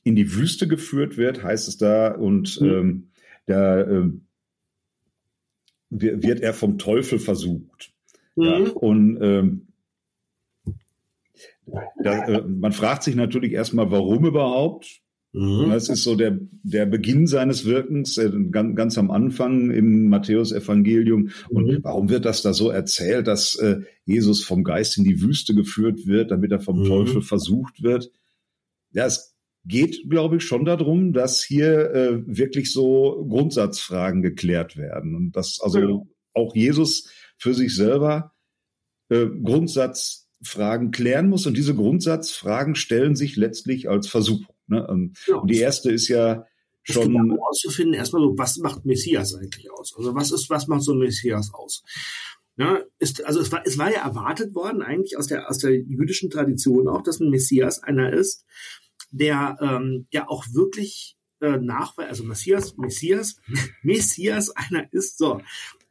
in 0.08 0.16
die 0.16 0.34
Wüste 0.34 0.68
geführt 0.68 1.18
wird, 1.18 1.44
heißt 1.44 1.68
es 1.68 1.78
da, 1.78 2.14
und 2.14 2.60
mhm. 2.62 2.70
ähm, 2.70 3.08
da 3.46 3.82
äh, 3.82 4.12
wird 5.90 6.42
er 6.42 6.54
vom 6.54 6.78
Teufel 6.78 7.20
versucht. 7.20 7.94
Mhm. 8.36 8.44
Ja, 8.44 8.58
und 8.72 9.20
ähm, 9.22 9.68
da, 12.02 12.26
äh, 12.26 12.42
man 12.42 12.72
fragt 12.72 13.04
sich 13.04 13.16
natürlich 13.16 13.52
erstmal, 13.52 13.92
warum 13.92 14.26
überhaupt. 14.26 15.02
Mhm. 15.34 15.70
Das 15.70 15.90
ist 15.90 16.04
so 16.04 16.16
der, 16.16 16.40
der 16.64 16.86
Beginn 16.86 17.28
seines 17.28 17.66
Wirkens, 17.66 18.18
äh, 18.18 18.32
ganz, 18.50 18.76
ganz 18.76 18.98
am 18.98 19.12
Anfang 19.12 19.72
im 19.72 20.10
Matthäus-Evangelium. 20.10 21.30
Und 21.50 21.68
mhm. 21.68 21.80
warum 21.84 22.10
wird 22.10 22.26
das 22.26 22.42
da 22.42 22.54
so 22.54 22.70
erzählt, 22.70 23.28
dass 23.28 23.56
äh, 23.56 23.82
Jesus 24.06 24.44
vom 24.44 24.64
Geist 24.64 24.98
in 24.98 25.04
die 25.04 25.22
Wüste 25.22 25.54
geführt 25.54 26.08
wird, 26.08 26.32
damit 26.32 26.52
er 26.52 26.60
vom 26.60 26.80
mhm. 26.80 26.86
Teufel 26.86 27.22
versucht 27.22 27.84
wird? 27.84 28.12
Ja, 28.94 29.06
es 29.06 29.37
geht, 29.68 30.10
glaube 30.10 30.38
ich, 30.38 30.44
schon 30.44 30.66
darum, 30.66 31.14
dass 31.14 31.44
hier 31.44 31.92
äh, 31.92 32.24
wirklich 32.26 32.72
so 32.72 33.26
Grundsatzfragen 33.30 34.22
geklärt 34.22 34.78
werden 34.78 35.16
und 35.16 35.32
dass 35.36 35.60
also 35.62 35.80
ja. 35.80 36.02
auch 36.34 36.56
Jesus 36.56 37.10
für 37.38 37.54
sich 37.54 37.76
selber 37.76 38.34
äh, 39.10 39.26
Grundsatzfragen 39.26 40.92
klären 40.92 41.30
muss 41.30 41.46
und 41.46 41.58
diese 41.58 41.76
Grundsatzfragen 41.76 42.76
stellen 42.76 43.16
sich 43.16 43.36
letztlich 43.36 43.90
als 43.90 44.08
Versuchung. 44.08 44.56
Ne? 44.68 44.86
Und, 44.88 45.18
ja. 45.28 45.44
die 45.46 45.58
erste 45.58 45.92
ist 45.92 46.08
ja 46.08 46.46
schon 46.84 47.14
genau 47.14 47.36
auszufinden 47.46 47.94
erstmal 47.94 48.22
so, 48.22 48.38
was 48.38 48.58
macht 48.58 48.86
Messias 48.86 49.36
eigentlich 49.36 49.70
aus? 49.72 49.94
Also 49.98 50.16
was 50.16 50.32
ist, 50.32 50.50
was 50.50 50.68
macht 50.68 50.84
so 50.84 50.94
ein 50.94 51.00
Messias 51.00 51.54
aus? 51.54 51.84
Ja, 52.56 52.82
ist, 52.98 53.24
also 53.24 53.40
es 53.40 53.52
war, 53.52 53.62
es 53.66 53.78
war 53.78 53.92
ja 53.92 54.04
erwartet 54.04 54.56
worden 54.56 54.82
eigentlich 54.82 55.16
aus 55.18 55.28
der 55.28 55.48
aus 55.48 55.60
der 55.60 55.76
jüdischen 55.76 56.32
Tradition 56.32 56.88
auch, 56.88 57.04
dass 57.04 57.20
ein 57.20 57.30
Messias 57.30 57.84
einer 57.84 58.14
ist, 58.14 58.46
der 59.12 59.58
ähm, 59.62 60.08
ja 60.12 60.28
auch 60.28 60.46
wirklich 60.54 61.18
äh, 61.40 61.58
nachweis, 61.58 62.10
also 62.10 62.24
Messias, 62.24 62.78
Messias, 62.78 63.40
Messias 63.84 64.50
einer 64.56 64.92
ist 64.92 65.18
so, 65.18 65.42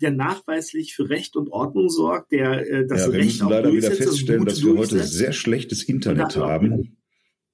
der 0.01 0.11
nachweislich 0.11 0.95
für 0.95 1.09
Recht 1.09 1.37
und 1.37 1.49
Ordnung 1.51 1.89
sorgt, 1.89 2.33
der 2.33 2.69
äh, 2.69 2.87
das 2.87 3.07
ja, 3.07 3.13
wir 3.13 3.19
Recht 3.21 3.27
müssen 3.27 3.49
leider 3.49 3.73
wieder 3.73 3.91
feststellen, 3.93 4.45
dass 4.45 4.65
wir 4.65 4.77
heute 4.77 5.03
sehr 5.05 5.33
schlechtes 5.33 5.85
Internet 5.85 6.37
haben. 6.37 6.97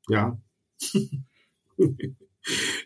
Ja. 0.09 0.41
ja, 1.77 1.89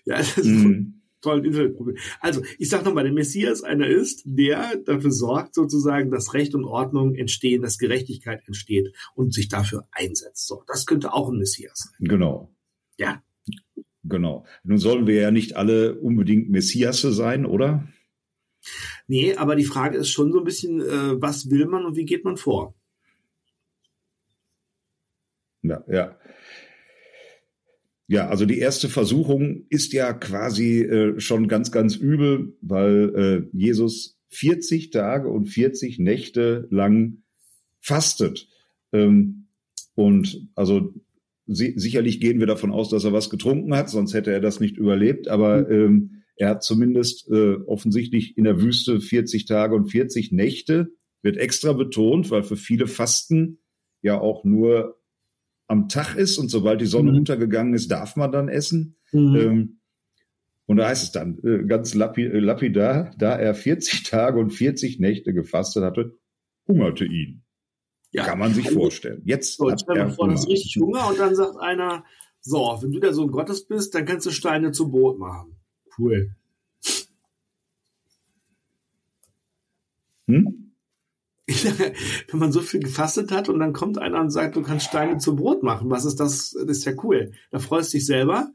das 0.05 0.39
ist 0.39 0.47
mm. 0.47 1.01
toll 1.23 1.47
Internetproblem. 1.47 1.97
Also, 2.21 2.43
ich 2.59 2.69
sage 2.69 2.85
nochmal, 2.85 3.05
der 3.05 3.13
Messias 3.13 3.63
einer 3.63 3.87
ist, 3.87 4.23
der 4.27 4.77
dafür 4.77 5.13
sorgt, 5.13 5.55
sozusagen, 5.55 6.11
dass 6.11 6.35
Recht 6.35 6.55
und 6.55 6.65
Ordnung 6.65 7.15
entstehen, 7.15 7.63
dass 7.63 7.79
Gerechtigkeit 7.79 8.43
entsteht 8.47 8.93
und 9.15 9.33
sich 9.33 9.49
dafür 9.49 9.87
einsetzt. 9.93 10.47
So, 10.47 10.63
das 10.67 10.85
könnte 10.85 11.15
auch 11.15 11.31
ein 11.31 11.39
Messias 11.39 11.91
sein. 11.93 12.09
Genau. 12.09 12.56
Ja. 12.99 13.23
Genau. 14.05 14.47
Nun 14.63 14.79
sollen 14.79 15.07
wir 15.07 15.21
ja 15.21 15.31
nicht 15.31 15.57
alle 15.57 15.97
unbedingt 15.97 16.51
Messiasse 16.51 17.13
sein, 17.13 17.45
oder? 17.45 17.89
Nee, 19.07 19.35
aber 19.35 19.57
die 19.57 19.65
Frage 19.65 19.97
ist 19.99 20.11
schon 20.11 20.33
so 20.33 20.39
ein 20.39 20.45
bisschen, 20.45 20.81
äh, 20.81 21.21
was 21.21 21.51
will 21.51 21.67
man 21.67 21.85
und 21.85 21.97
wie 21.97 22.05
geht 22.05 22.25
man 22.25 22.37
vor? 22.37 22.75
Ja, 25.63 25.85
ja. 25.89 26.19
ja, 28.07 28.29
also 28.29 28.47
die 28.47 28.59
erste 28.59 28.89
Versuchung 28.89 29.67
ist 29.69 29.93
ja 29.93 30.13
quasi 30.13 30.83
äh, 30.83 31.21
schon 31.21 31.49
ganz, 31.49 31.73
ganz 31.73 31.97
übel, 31.97 32.57
weil 32.61 33.49
äh, 33.53 33.57
Jesus 33.57 34.21
40 34.29 34.91
Tage 34.91 35.29
und 35.29 35.47
40 35.47 35.99
Nächte 35.99 36.69
lang 36.71 37.23
fastet. 37.81 38.49
Ähm, 38.93 39.49
und 39.95 40.49
also 40.55 40.95
si 41.47 41.75
sicherlich 41.77 42.21
gehen 42.21 42.41
wir 42.41 42.47
davon 42.47 42.73
aus, 42.73 42.89
dass 42.89 43.05
er 43.05 43.13
was 43.13 43.31
getrunken 43.31 43.75
hat, 43.75 43.89
sonst 43.91 44.15
hätte 44.15 44.33
er 44.33 44.41
das 44.41 44.61
nicht 44.61 44.77
überlebt. 44.77 45.29
Aber 45.29 45.63
mhm. 45.63 45.73
ähm, 45.73 46.23
er 46.37 46.51
hat 46.51 46.63
zumindest 46.63 47.29
äh, 47.31 47.55
offensichtlich 47.67 48.37
in 48.37 48.45
der 48.45 48.61
Wüste 48.61 49.01
40 49.01 49.47
Tage 49.47 49.75
und 49.75 49.87
40 49.87 50.33
Nächte, 50.33 50.93
wird 51.23 51.39
extra 51.39 51.73
betont, 51.73 52.31
weil 52.31 52.43
für 52.43 52.57
viele 52.57 52.87
Fasten 52.87 53.59
ja 54.03 54.21
auch 54.21 54.45
nur 54.45 55.01
am 55.67 55.89
Tag 55.89 56.15
ist 56.17 56.39
und 56.39 56.49
sobald 56.49 56.81
die 56.81 56.87
Sonne 56.87 57.11
mhm. 57.11 57.19
untergegangen 57.19 57.75
ist, 57.75 57.91
darf 57.91 58.17
man 58.17 58.31
dann 58.31 58.49
essen. 58.49 58.97
Mhm. 59.13 59.37
Ähm, 59.37 59.81
und 60.67 60.79
da 60.79 60.89
heißt 60.89 61.05
es 61.05 61.13
dann 61.13 61.39
äh, 61.45 61.65
ganz 61.65 61.95
äh, 61.95 62.39
lapidar, 62.39 63.13
da 63.19 63.37
er 63.37 63.55
40 63.55 64.03
Tage 64.03 64.39
und 64.39 64.51
40 64.51 65.01
Nächte 65.01 65.33
gefastet 65.33 65.85
hatte, 65.85 66.19
hungerte 66.67 67.05
ihn. 67.05 67.43
Ja. 68.13 68.25
Kann 68.25 68.39
man 68.39 68.55
sich 68.55 68.71
vorstellen. 68.71 69.23
Jetzt 69.25 69.57
so, 69.57 69.71
hat 69.71 69.83
er 69.89 70.11
vor, 70.11 70.29
das 70.29 70.49
richtig 70.49 70.77
Hunger 70.81 71.09
und 71.09 71.19
dann 71.19 71.35
sagt 71.35 71.59
einer, 71.61 72.05
so, 72.41 72.79
wenn 72.81 72.93
du 72.93 73.01
der 73.01 73.13
Sohn 73.13 73.31
Gottes 73.31 73.67
bist, 73.67 73.95
dann 73.95 74.07
kannst 74.07 74.27
du 74.27 74.31
Steine 74.31 74.73
zu 74.73 74.91
Brot 74.91 75.19
machen. 75.19 75.57
Cool. 75.99 76.35
Hm? 80.29 80.73
wenn 82.29 82.41
man 82.41 82.51
so 82.51 82.61
viel 82.61 82.81
gefastet 82.81 83.31
hat 83.31 83.49
und 83.49 83.61
dann 83.61 83.73
kommt 83.73 83.99
einer 83.99 84.21
und 84.21 84.31
sagt, 84.31 84.57
du 84.57 84.63
kannst 84.63 84.87
Steine 84.87 85.19
zu 85.19 85.37
Brot 85.37 85.63
machen, 85.63 85.91
was 85.91 86.05
ist 86.05 86.19
das? 86.19 86.51
Das 86.51 86.79
ist 86.79 86.85
ja 86.85 86.93
cool. 87.05 87.33
Da 87.51 87.61
freust 87.61 87.93
du 87.93 87.99
dich 87.99 88.07
selber 88.07 88.51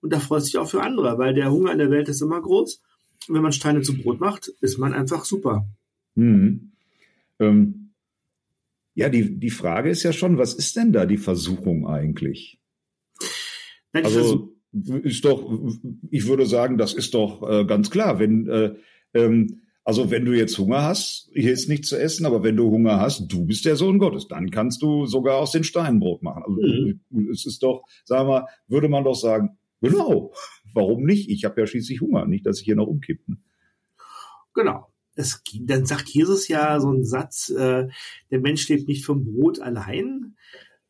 und 0.00 0.12
da 0.12 0.18
freust 0.18 0.46
du 0.46 0.50
dich 0.50 0.58
auch 0.58 0.68
für 0.68 0.82
andere, 0.82 1.18
weil 1.18 1.34
der 1.34 1.52
Hunger 1.52 1.72
in 1.72 1.78
der 1.78 1.90
Welt 1.90 2.08
ist 2.08 2.20
immer 2.20 2.40
groß. 2.40 2.82
Und 3.28 3.34
wenn 3.34 3.42
man 3.42 3.52
Steine 3.52 3.82
zu 3.82 3.96
Brot 3.96 4.18
macht, 4.18 4.48
ist 4.60 4.78
man 4.78 4.92
einfach 4.92 5.24
super. 5.24 5.68
Mhm. 6.16 6.72
Ähm, 7.38 7.81
ja, 8.94 9.08
die, 9.08 9.38
die 9.38 9.50
Frage 9.50 9.90
ist 9.90 10.02
ja 10.02 10.12
schon, 10.12 10.38
was 10.38 10.54
ist 10.54 10.76
denn 10.76 10.92
da 10.92 11.06
die 11.06 11.18
Versuchung 11.18 11.86
eigentlich? 11.86 12.60
Nein, 13.92 14.04
also 14.04 14.54
ist 15.02 15.24
doch, 15.24 15.50
ich 16.10 16.26
würde 16.26 16.46
sagen, 16.46 16.78
das 16.78 16.94
ist 16.94 17.14
doch 17.14 17.48
äh, 17.48 17.64
ganz 17.64 17.90
klar, 17.90 18.18
wenn 18.18 18.48
äh, 18.48 18.74
ähm, 19.14 19.62
also 19.84 20.10
wenn 20.10 20.24
du 20.24 20.32
jetzt 20.32 20.56
Hunger 20.58 20.82
hast, 20.82 21.30
hier 21.34 21.52
ist 21.52 21.68
nichts 21.68 21.88
zu 21.88 21.96
essen, 21.96 22.24
aber 22.24 22.44
wenn 22.44 22.56
du 22.56 22.70
Hunger 22.70 23.00
hast, 23.00 23.26
du 23.32 23.44
bist 23.44 23.64
der 23.64 23.74
Sohn 23.74 23.98
Gottes, 23.98 24.28
dann 24.28 24.50
kannst 24.50 24.80
du 24.82 25.06
sogar 25.06 25.38
aus 25.38 25.50
den 25.50 25.64
Steinen 25.64 25.98
Brot 25.98 26.22
machen. 26.22 26.44
Also 26.44 26.60
mhm. 26.60 27.30
es 27.30 27.46
ist 27.46 27.62
doch, 27.62 27.82
sagen 28.04 28.28
wir, 28.28 28.46
würde 28.68 28.88
man 28.88 29.02
doch 29.02 29.14
sagen, 29.14 29.58
genau, 29.80 30.32
warum 30.72 31.04
nicht? 31.04 31.28
Ich 31.30 31.44
habe 31.44 31.60
ja 31.60 31.66
schließlich 31.66 32.00
Hunger, 32.00 32.26
nicht, 32.26 32.46
dass 32.46 32.60
ich 32.60 32.64
hier 32.64 32.76
noch 32.76 32.86
umkippe. 32.86 33.38
Genau. 34.54 34.91
Es, 35.14 35.42
dann 35.60 35.86
sagt 35.86 36.08
Jesus 36.08 36.48
ja 36.48 36.80
so 36.80 36.88
einen 36.88 37.04
Satz, 37.04 37.50
äh, 37.50 37.88
der 38.30 38.40
Mensch 38.40 38.68
lebt 38.68 38.88
nicht 38.88 39.04
vom 39.04 39.24
Brot 39.24 39.60
allein, 39.60 40.36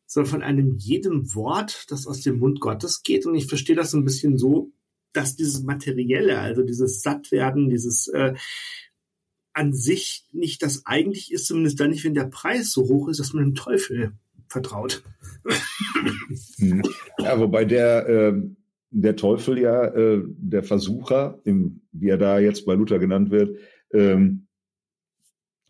sondern 0.05 0.31
von 0.31 0.43
einem 0.43 0.75
jedem 0.77 1.33
Wort, 1.35 1.85
das 1.89 2.07
aus 2.07 2.21
dem 2.21 2.39
Mund 2.39 2.59
Gottes 2.59 3.03
geht. 3.03 3.25
Und 3.25 3.35
ich 3.35 3.47
verstehe 3.47 3.75
das 3.75 3.93
ein 3.93 4.05
bisschen 4.05 4.37
so, 4.37 4.71
dass 5.11 5.35
dieses 5.35 5.63
Materielle, 5.63 6.39
also 6.39 6.63
dieses 6.63 7.01
Sattwerden, 7.01 7.69
dieses 7.69 8.07
äh, 8.07 8.33
an 9.53 9.73
sich 9.73 10.25
nicht 10.31 10.63
das 10.63 10.85
eigentlich 10.85 11.31
ist, 11.31 11.45
zumindest 11.45 11.79
dann 11.79 11.91
nicht, 11.91 12.03
wenn 12.03 12.15
der 12.15 12.25
Preis 12.25 12.71
so 12.71 12.87
hoch 12.87 13.07
ist, 13.07 13.19
dass 13.19 13.33
man 13.33 13.43
dem 13.43 13.55
Teufel 13.55 14.13
vertraut. 14.47 15.03
Hm. 16.57 16.81
Ja, 17.19 17.39
wobei 17.39 17.65
der, 17.65 18.07
äh, 18.07 18.33
der 18.89 19.15
Teufel 19.15 19.59
ja, 19.59 19.85
äh, 19.85 20.23
der 20.25 20.63
Versucher, 20.63 21.39
im, 21.43 21.81
wie 21.91 22.09
er 22.09 22.17
da 22.17 22.39
jetzt 22.39 22.65
bei 22.65 22.73
Luther 22.75 22.99
genannt 22.99 23.31
wird, 23.31 23.57
ähm, 23.93 24.47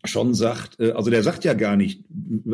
schon 0.04 0.34
sagt, 0.34 0.78
äh, 0.80 0.92
also 0.92 1.10
der 1.10 1.22
sagt 1.22 1.44
ja 1.44 1.54
gar 1.54 1.76
nicht, 1.76 2.04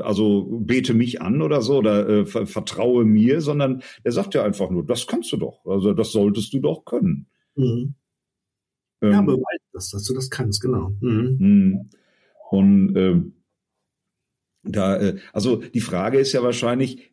also 0.03 0.47
bete 0.61 0.95
mich 0.95 1.21
an 1.21 1.43
oder 1.43 1.63
so 1.63 1.79
oder 1.79 2.09
äh, 2.09 2.27
vertraue 2.27 3.05
mir, 3.05 3.41
sondern 3.41 3.83
der 4.05 4.13
sagt 4.13 4.35
ja 4.35 4.45
einfach 4.45 4.71
nur, 4.71 4.85
das 4.85 5.07
kannst 5.07 5.33
du 5.33 5.37
doch, 5.37 5.65
also 5.67 5.93
das 5.93 6.13
solltest 6.13 6.53
du 6.53 6.61
doch 6.61 6.85
können. 6.85 7.27
Mhm. 7.57 7.95
Ähm, 9.03 9.13
ja, 9.13 9.23
beweis 9.23 9.61
das, 9.73 9.91
dass 9.91 10.05
du 10.05 10.15
das 10.15 10.31
kannst, 10.31 10.61
genau. 10.61 10.91
Mhm. 11.01 11.37
mhm. 11.39 11.91
Und 12.51 12.97
ähm, 12.97 13.33
da, 14.63 14.97
äh, 14.97 15.19
also 15.33 15.57
die 15.57 15.81
Frage 15.81 16.19
ist 16.19 16.33
ja 16.33 16.43
wahrscheinlich, 16.43 17.10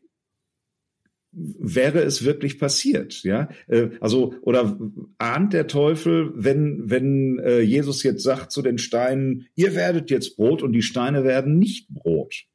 wäre 1.38 2.02
es 2.02 2.26
wirklich 2.26 2.60
passiert, 2.60 3.24
ja? 3.24 3.50
Äh, 3.68 3.90
also 4.02 4.34
oder 4.42 4.78
ahnt 5.18 5.54
der 5.54 5.68
Teufel, 5.68 6.32
wenn 6.36 6.90
wenn 6.90 7.40
äh, 7.40 7.62
Jesus 7.62 8.04
jetzt 8.04 8.24
sagt 8.24 8.52
zu 8.52 8.62
den 8.62 8.78
Steinen, 8.78 9.48
ihr 9.56 9.76
werdet 9.76 10.10
jetzt 10.10 10.36
Brot 10.36 10.64
und 10.64 10.74
die 10.74 10.82
Steine 10.82 11.24
werden 11.24 11.60
nicht 11.60 11.90
Brot. 11.90 12.46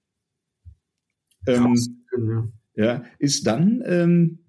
Ähm, 1.46 1.74
ja, 2.74 3.04
ist 3.18 3.46
dann 3.46 3.82
ähm, 3.86 4.41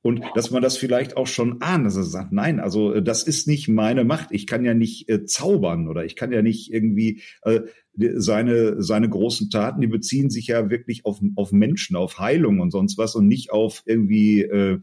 und 0.00 0.22
dass 0.34 0.50
man 0.50 0.62
das 0.62 0.76
vielleicht 0.76 1.16
auch 1.16 1.26
schon 1.26 1.60
ahnt, 1.60 1.84
dass 1.84 1.96
er 1.96 2.04
sagt, 2.04 2.32
nein, 2.32 2.60
also 2.60 2.92
äh, 2.92 3.02
das 3.02 3.24
ist 3.24 3.48
nicht 3.48 3.68
meine 3.68 4.04
Macht. 4.04 4.28
Ich 4.30 4.46
kann 4.46 4.64
ja 4.64 4.74
nicht 4.74 5.08
äh, 5.08 5.24
zaubern 5.24 5.88
oder 5.88 6.04
ich 6.04 6.14
kann 6.16 6.32
ja 6.32 6.42
nicht 6.42 6.72
irgendwie 6.72 7.22
äh, 7.42 7.60
seine 7.94 8.80
seine 8.80 9.08
großen 9.08 9.50
Taten, 9.50 9.80
die 9.80 9.88
beziehen 9.88 10.30
sich 10.30 10.46
ja 10.46 10.70
wirklich 10.70 11.04
auf 11.04 11.20
auf 11.34 11.52
Menschen, 11.52 11.96
auf 11.96 12.18
Heilung 12.18 12.60
und 12.60 12.70
sonst 12.70 12.96
was 12.96 13.16
und 13.16 13.26
nicht 13.26 13.50
auf 13.50 13.82
irgendwie 13.86 14.42
äh, 14.42 14.80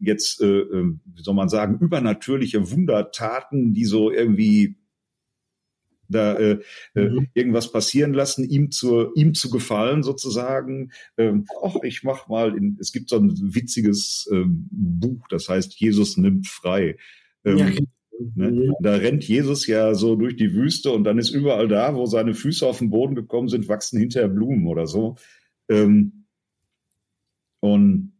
jetzt, 0.00 0.40
äh, 0.40 0.60
äh 0.60 0.94
wie 1.04 1.22
soll 1.22 1.34
man 1.34 1.48
sagen, 1.48 1.78
übernatürliche 1.80 2.70
Wundertaten, 2.70 3.74
die 3.74 3.84
so 3.84 4.10
irgendwie 4.10 4.76
da 6.10 6.34
äh, 6.34 6.58
äh, 6.94 7.08
mhm. 7.08 7.28
irgendwas 7.34 7.72
passieren 7.72 8.12
lassen, 8.12 8.48
ihm 8.48 8.70
zu 8.70 9.12
ihm 9.14 9.34
zu 9.34 9.50
gefallen 9.50 10.02
sozusagen. 10.02 10.92
Ähm, 11.16 11.46
ach, 11.62 11.76
ich 11.82 12.02
mach 12.02 12.28
mal. 12.28 12.56
In, 12.56 12.76
es 12.80 12.92
gibt 12.92 13.08
so 13.08 13.16
ein 13.16 13.32
witziges 13.54 14.28
ähm, 14.32 14.68
Buch, 14.70 15.26
das 15.28 15.48
heißt 15.48 15.78
Jesus 15.80 16.16
nimmt 16.16 16.46
frei. 16.46 16.96
Ähm, 17.44 17.58
ja. 17.58 17.70
Ne? 18.34 18.50
Mhm. 18.50 18.74
Da 18.80 18.96
rennt 18.96 19.24
Jesus 19.26 19.66
ja 19.66 19.94
so 19.94 20.14
durch 20.14 20.36
die 20.36 20.52
Wüste 20.54 20.90
und 20.90 21.04
dann 21.04 21.18
ist 21.18 21.30
überall 21.30 21.68
da, 21.68 21.94
wo 21.94 22.06
seine 22.06 22.34
Füße 22.34 22.66
auf 22.66 22.78
den 22.78 22.90
Boden 22.90 23.14
gekommen 23.14 23.48
sind, 23.48 23.68
wachsen 23.68 23.98
hinterher 23.98 24.28
Blumen 24.28 24.66
oder 24.66 24.86
so. 24.86 25.16
Ähm, 25.68 26.26
und 27.60 28.12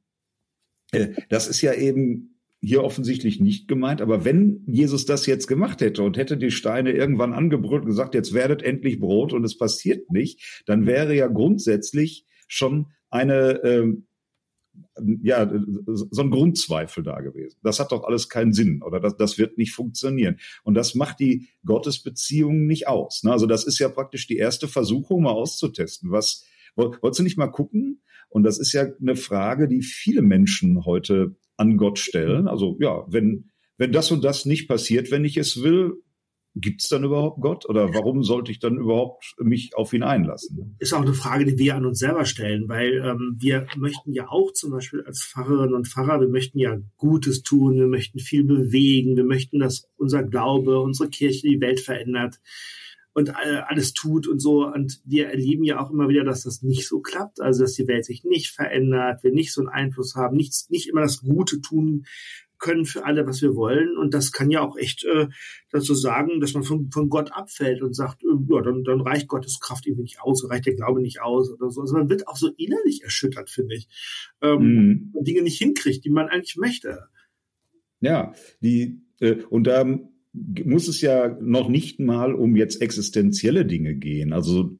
äh, 0.92 1.08
das 1.28 1.48
ist 1.48 1.60
ja 1.62 1.74
eben 1.74 2.39
hier 2.60 2.84
offensichtlich 2.84 3.40
nicht 3.40 3.68
gemeint. 3.68 4.02
Aber 4.02 4.24
wenn 4.24 4.62
Jesus 4.66 5.06
das 5.06 5.26
jetzt 5.26 5.46
gemacht 5.46 5.80
hätte 5.80 6.02
und 6.02 6.16
hätte 6.16 6.36
die 6.36 6.50
Steine 6.50 6.92
irgendwann 6.92 7.32
angebrüllt 7.32 7.82
und 7.82 7.88
gesagt, 7.88 8.14
jetzt 8.14 8.34
werdet 8.34 8.62
endlich 8.62 9.00
Brot 9.00 9.32
und 9.32 9.44
es 9.44 9.56
passiert 9.56 10.10
nicht, 10.10 10.62
dann 10.66 10.86
wäre 10.86 11.14
ja 11.14 11.26
grundsätzlich 11.26 12.26
schon 12.48 12.88
eine, 13.08 13.62
ähm, 13.64 14.06
ja, 15.22 15.50
so 15.86 16.22
ein 16.22 16.30
Grundzweifel 16.30 17.02
da 17.02 17.20
gewesen. 17.20 17.58
Das 17.62 17.80
hat 17.80 17.92
doch 17.92 18.04
alles 18.04 18.28
keinen 18.28 18.52
Sinn 18.52 18.82
oder 18.82 19.00
das, 19.00 19.16
das 19.16 19.38
wird 19.38 19.56
nicht 19.56 19.72
funktionieren. 19.72 20.36
Und 20.62 20.74
das 20.74 20.94
macht 20.94 21.18
die 21.20 21.48
Gottesbeziehung 21.64 22.66
nicht 22.66 22.88
aus. 22.88 23.22
Ne? 23.22 23.32
Also 23.32 23.46
das 23.46 23.64
ist 23.64 23.78
ja 23.78 23.88
praktisch 23.88 24.26
die 24.26 24.36
erste 24.36 24.68
Versuchung, 24.68 25.22
mal 25.22 25.32
auszutesten. 25.32 26.10
Was, 26.10 26.44
wolltest 26.76 27.20
du 27.20 27.24
nicht 27.24 27.38
mal 27.38 27.48
gucken? 27.48 28.02
Und 28.28 28.44
das 28.44 28.58
ist 28.58 28.72
ja 28.72 28.86
eine 29.00 29.16
Frage, 29.16 29.66
die 29.66 29.82
viele 29.82 30.22
Menschen 30.22 30.84
heute 30.84 31.34
an 31.60 31.76
Gott 31.76 31.98
stellen. 31.98 32.48
Also 32.48 32.76
ja, 32.80 33.04
wenn, 33.08 33.50
wenn 33.76 33.92
das 33.92 34.10
und 34.10 34.24
das 34.24 34.46
nicht 34.46 34.66
passiert, 34.66 35.10
wenn 35.10 35.24
ich 35.24 35.36
es 35.36 35.62
will, 35.62 36.02
gibt 36.56 36.82
es 36.82 36.88
dann 36.88 37.04
überhaupt 37.04 37.40
Gott? 37.40 37.68
Oder 37.68 37.94
warum 37.94 38.24
sollte 38.24 38.50
ich 38.50 38.58
dann 38.58 38.76
überhaupt 38.76 39.34
mich 39.38 39.76
auf 39.76 39.92
ihn 39.92 40.02
einlassen? 40.02 40.74
Ist 40.78 40.92
auch 40.92 41.02
eine 41.02 41.14
Frage, 41.14 41.44
die 41.44 41.58
wir 41.58 41.76
an 41.76 41.84
uns 41.84 41.98
selber 41.98 42.24
stellen, 42.24 42.68
weil 42.68 42.94
ähm, 43.04 43.36
wir 43.38 43.66
möchten 43.76 44.12
ja 44.12 44.28
auch 44.28 44.52
zum 44.52 44.70
Beispiel 44.70 45.02
als 45.02 45.22
Pfarrerinnen 45.22 45.74
und 45.74 45.86
Pfarrer, 45.86 46.20
wir 46.20 46.28
möchten 46.28 46.58
ja 46.58 46.78
Gutes 46.96 47.42
tun, 47.42 47.76
wir 47.76 47.86
möchten 47.86 48.18
viel 48.18 48.44
bewegen, 48.44 49.16
wir 49.16 49.24
möchten, 49.24 49.60
dass 49.60 49.88
unser 49.96 50.24
Glaube, 50.24 50.80
unsere 50.80 51.08
Kirche 51.08 51.46
die 51.46 51.60
Welt 51.60 51.80
verändert 51.80 52.40
und 53.12 53.34
alles 53.34 53.92
tut 53.92 54.28
und 54.28 54.38
so. 54.38 54.66
Und 54.66 55.00
wir 55.04 55.28
erleben 55.28 55.64
ja 55.64 55.80
auch 55.80 55.90
immer 55.90 56.08
wieder, 56.08 56.24
dass 56.24 56.44
das 56.44 56.62
nicht 56.62 56.86
so 56.86 57.00
klappt, 57.00 57.40
also 57.40 57.62
dass 57.62 57.74
die 57.74 57.88
Welt 57.88 58.04
sich 58.04 58.24
nicht 58.24 58.50
verändert, 58.50 59.22
wir 59.22 59.32
nicht 59.32 59.52
so 59.52 59.60
einen 59.60 59.68
Einfluss 59.68 60.14
haben, 60.14 60.36
nicht, 60.36 60.70
nicht 60.70 60.88
immer 60.88 61.02
das 61.02 61.20
Gute 61.20 61.60
tun 61.60 62.04
können 62.60 62.84
für 62.84 63.04
alle, 63.04 63.26
was 63.26 63.42
wir 63.42 63.56
wollen. 63.56 63.96
Und 63.96 64.14
das 64.14 64.30
kann 64.30 64.50
ja 64.50 64.60
auch 64.60 64.76
echt 64.76 65.04
äh, 65.04 65.26
dazu 65.70 65.94
sagen, 65.94 66.40
dass 66.40 66.54
man 66.54 66.62
von, 66.62 66.90
von 66.92 67.08
Gott 67.08 67.32
abfällt 67.32 67.82
und 67.82 67.94
sagt, 67.94 68.22
äh, 68.22 68.26
ja, 68.48 68.60
dann, 68.60 68.84
dann 68.84 69.00
reicht 69.00 69.26
Gottes 69.26 69.58
Kraft 69.58 69.86
irgendwie 69.86 70.02
nicht 70.02 70.20
aus, 70.20 70.48
reicht 70.48 70.66
der 70.66 70.74
Glaube 70.74 71.00
nicht 71.00 71.20
aus 71.20 71.50
oder 71.50 71.70
so. 71.70 71.80
Also 71.80 71.96
man 71.96 72.08
wird 72.08 72.28
auch 72.28 72.36
so 72.36 72.50
innerlich 72.56 73.02
erschüttert, 73.02 73.50
finde 73.50 73.74
ich. 73.74 73.88
Ähm, 74.42 75.10
mhm. 75.14 75.24
Dinge 75.24 75.42
nicht 75.42 75.58
hinkriegt, 75.58 76.04
die 76.04 76.10
man 76.10 76.28
eigentlich 76.28 76.56
möchte. 76.56 77.08
Ja, 78.00 78.34
die, 78.60 79.02
äh, 79.20 79.42
und 79.48 79.64
da 79.64 79.84
muss 80.32 80.88
es 80.88 81.00
ja 81.00 81.36
noch 81.40 81.68
nicht 81.68 82.00
mal 82.00 82.34
um 82.34 82.56
jetzt 82.56 82.80
existenzielle 82.80 83.66
Dinge 83.66 83.94
gehen. 83.96 84.32
Also 84.32 84.78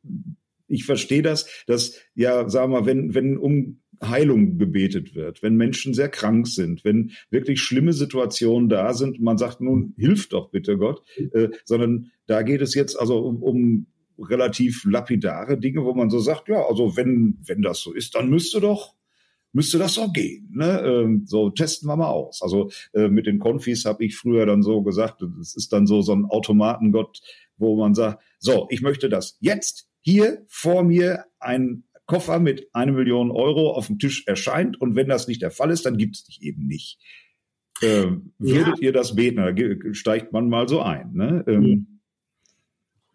ich 0.68 0.84
verstehe 0.84 1.22
das, 1.22 1.64
dass 1.66 1.98
ja, 2.14 2.48
sagen 2.48 2.72
wir, 2.72 2.86
wenn 2.86 3.14
wenn 3.14 3.36
um 3.36 3.80
Heilung 4.02 4.56
gebetet 4.56 5.14
wird, 5.14 5.42
wenn 5.42 5.56
Menschen 5.56 5.92
sehr 5.92 6.08
krank 6.08 6.46
sind, 6.46 6.84
wenn 6.84 7.10
wirklich 7.30 7.60
schlimme 7.60 7.92
Situationen 7.92 8.68
da 8.68 8.94
sind 8.94 9.20
man 9.20 9.36
sagt, 9.36 9.60
nun 9.60 9.94
hilf 9.98 10.28
doch 10.28 10.50
bitte 10.50 10.78
Gott, 10.78 11.02
äh, 11.32 11.48
sondern 11.64 12.10
da 12.26 12.42
geht 12.42 12.62
es 12.62 12.74
jetzt 12.74 12.98
also 12.98 13.18
um, 13.18 13.42
um 13.42 13.86
relativ 14.18 14.84
lapidare 14.84 15.58
Dinge, 15.58 15.84
wo 15.84 15.94
man 15.94 16.10
so 16.10 16.20
sagt, 16.20 16.48
ja, 16.48 16.64
also 16.66 16.96
wenn, 16.96 17.38
wenn 17.44 17.62
das 17.62 17.80
so 17.80 17.92
ist, 17.92 18.14
dann 18.14 18.30
müsste 18.30 18.60
doch 18.60 18.94
müsste 19.52 19.78
das 19.78 19.94
doch 19.94 20.12
gehen. 20.12 20.50
Ne? 20.54 20.80
Ähm, 20.80 21.22
so 21.26 21.50
testen 21.50 21.88
wir 21.88 21.96
mal 21.96 22.10
aus. 22.10 22.42
Also 22.42 22.70
äh, 22.92 23.08
mit 23.08 23.26
den 23.26 23.38
Konfis 23.38 23.84
habe 23.84 24.04
ich 24.04 24.16
früher 24.16 24.46
dann 24.46 24.62
so 24.62 24.82
gesagt, 24.82 25.22
es 25.40 25.54
ist 25.54 25.72
dann 25.72 25.86
so 25.86 26.02
so 26.02 26.12
ein 26.14 26.26
Automatengott, 26.26 27.20
wo 27.56 27.76
man 27.76 27.94
sagt, 27.94 28.22
so, 28.38 28.66
ich 28.70 28.82
möchte 28.82 29.08
das 29.08 29.36
jetzt 29.40 29.88
hier 30.00 30.44
vor 30.48 30.82
mir 30.82 31.24
ein 31.38 31.84
Koffer 32.06 32.40
mit 32.40 32.68
eine 32.72 32.92
Million 32.92 33.30
Euro 33.30 33.72
auf 33.72 33.86
dem 33.86 33.98
Tisch 33.98 34.24
erscheint 34.26 34.80
und 34.80 34.96
wenn 34.96 35.08
das 35.08 35.28
nicht 35.28 35.42
der 35.42 35.52
Fall 35.52 35.70
ist, 35.70 35.86
dann 35.86 35.96
gibt 35.96 36.16
es 36.16 36.24
dich 36.24 36.42
eben 36.42 36.66
nicht. 36.66 36.98
Äh, 37.82 38.06
würdet 38.38 38.78
ja. 38.78 38.86
ihr 38.86 38.92
das 38.92 39.14
beten? 39.14 39.36
Da 39.36 39.94
steigt 39.94 40.32
man 40.32 40.48
mal 40.48 40.68
so 40.68 40.80
ein. 40.80 41.12
Ne? 41.12 41.44
Ähm, 41.46 41.60
mhm. 41.60 41.89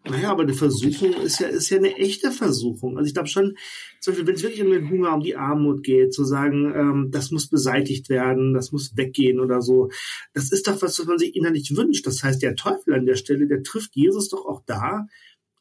Naja, 0.08 0.30
aber 0.30 0.42
eine 0.42 0.54
Versuchung 0.54 1.12
ist 1.14 1.40
ja, 1.40 1.48
ist 1.48 1.70
ja 1.70 1.78
eine 1.78 1.96
echte 1.96 2.30
Versuchung. 2.30 2.96
Also 2.96 3.08
ich 3.08 3.14
glaube 3.14 3.28
schon, 3.28 3.56
zum 4.00 4.12
Beispiel, 4.12 4.26
wenn 4.26 4.34
es 4.36 4.42
wirklich 4.42 4.62
um 4.62 4.70
den 4.70 4.88
Hunger, 4.88 5.14
um 5.14 5.20
die 5.20 5.36
Armut 5.36 5.82
geht, 5.82 6.14
zu 6.14 6.24
sagen, 6.24 6.72
ähm, 6.74 7.08
das 7.10 7.30
muss 7.30 7.48
beseitigt 7.48 8.08
werden, 8.08 8.54
das 8.54 8.72
muss 8.72 8.96
weggehen 8.96 9.40
oder 9.40 9.62
so, 9.62 9.90
das 10.32 10.52
ist 10.52 10.68
doch 10.68 10.80
was, 10.82 10.98
was 10.98 11.06
man 11.06 11.18
sich 11.18 11.34
innerlich 11.34 11.76
wünscht. 11.76 12.06
Das 12.06 12.22
heißt, 12.22 12.42
der 12.42 12.54
Teufel 12.54 12.94
an 12.94 13.06
der 13.06 13.16
Stelle, 13.16 13.48
der 13.48 13.62
trifft 13.62 13.96
Jesus 13.96 14.28
doch 14.28 14.46
auch 14.46 14.62
da 14.64 15.06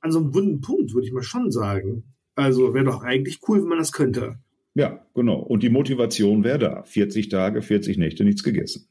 an 0.01 0.11
so 0.11 0.19
einem 0.19 0.33
wunden 0.35 0.61
Punkt, 0.61 0.93
würde 0.93 1.07
ich 1.07 1.13
mal 1.13 1.23
schon 1.23 1.51
sagen. 1.51 2.03
Also 2.35 2.73
wäre 2.73 2.85
doch 2.85 3.01
eigentlich 3.01 3.39
cool, 3.47 3.61
wenn 3.61 3.69
man 3.69 3.79
das 3.79 3.91
könnte. 3.91 4.37
Ja, 4.75 5.05
genau. 5.15 5.39
Und 5.39 5.63
die 5.63 5.69
Motivation 5.69 6.43
wäre 6.43 6.59
da. 6.59 6.83
40 6.83 7.29
Tage, 7.29 7.61
40 7.61 7.97
Nächte, 7.97 8.25
nichts 8.25 8.43
gegessen 8.43 8.89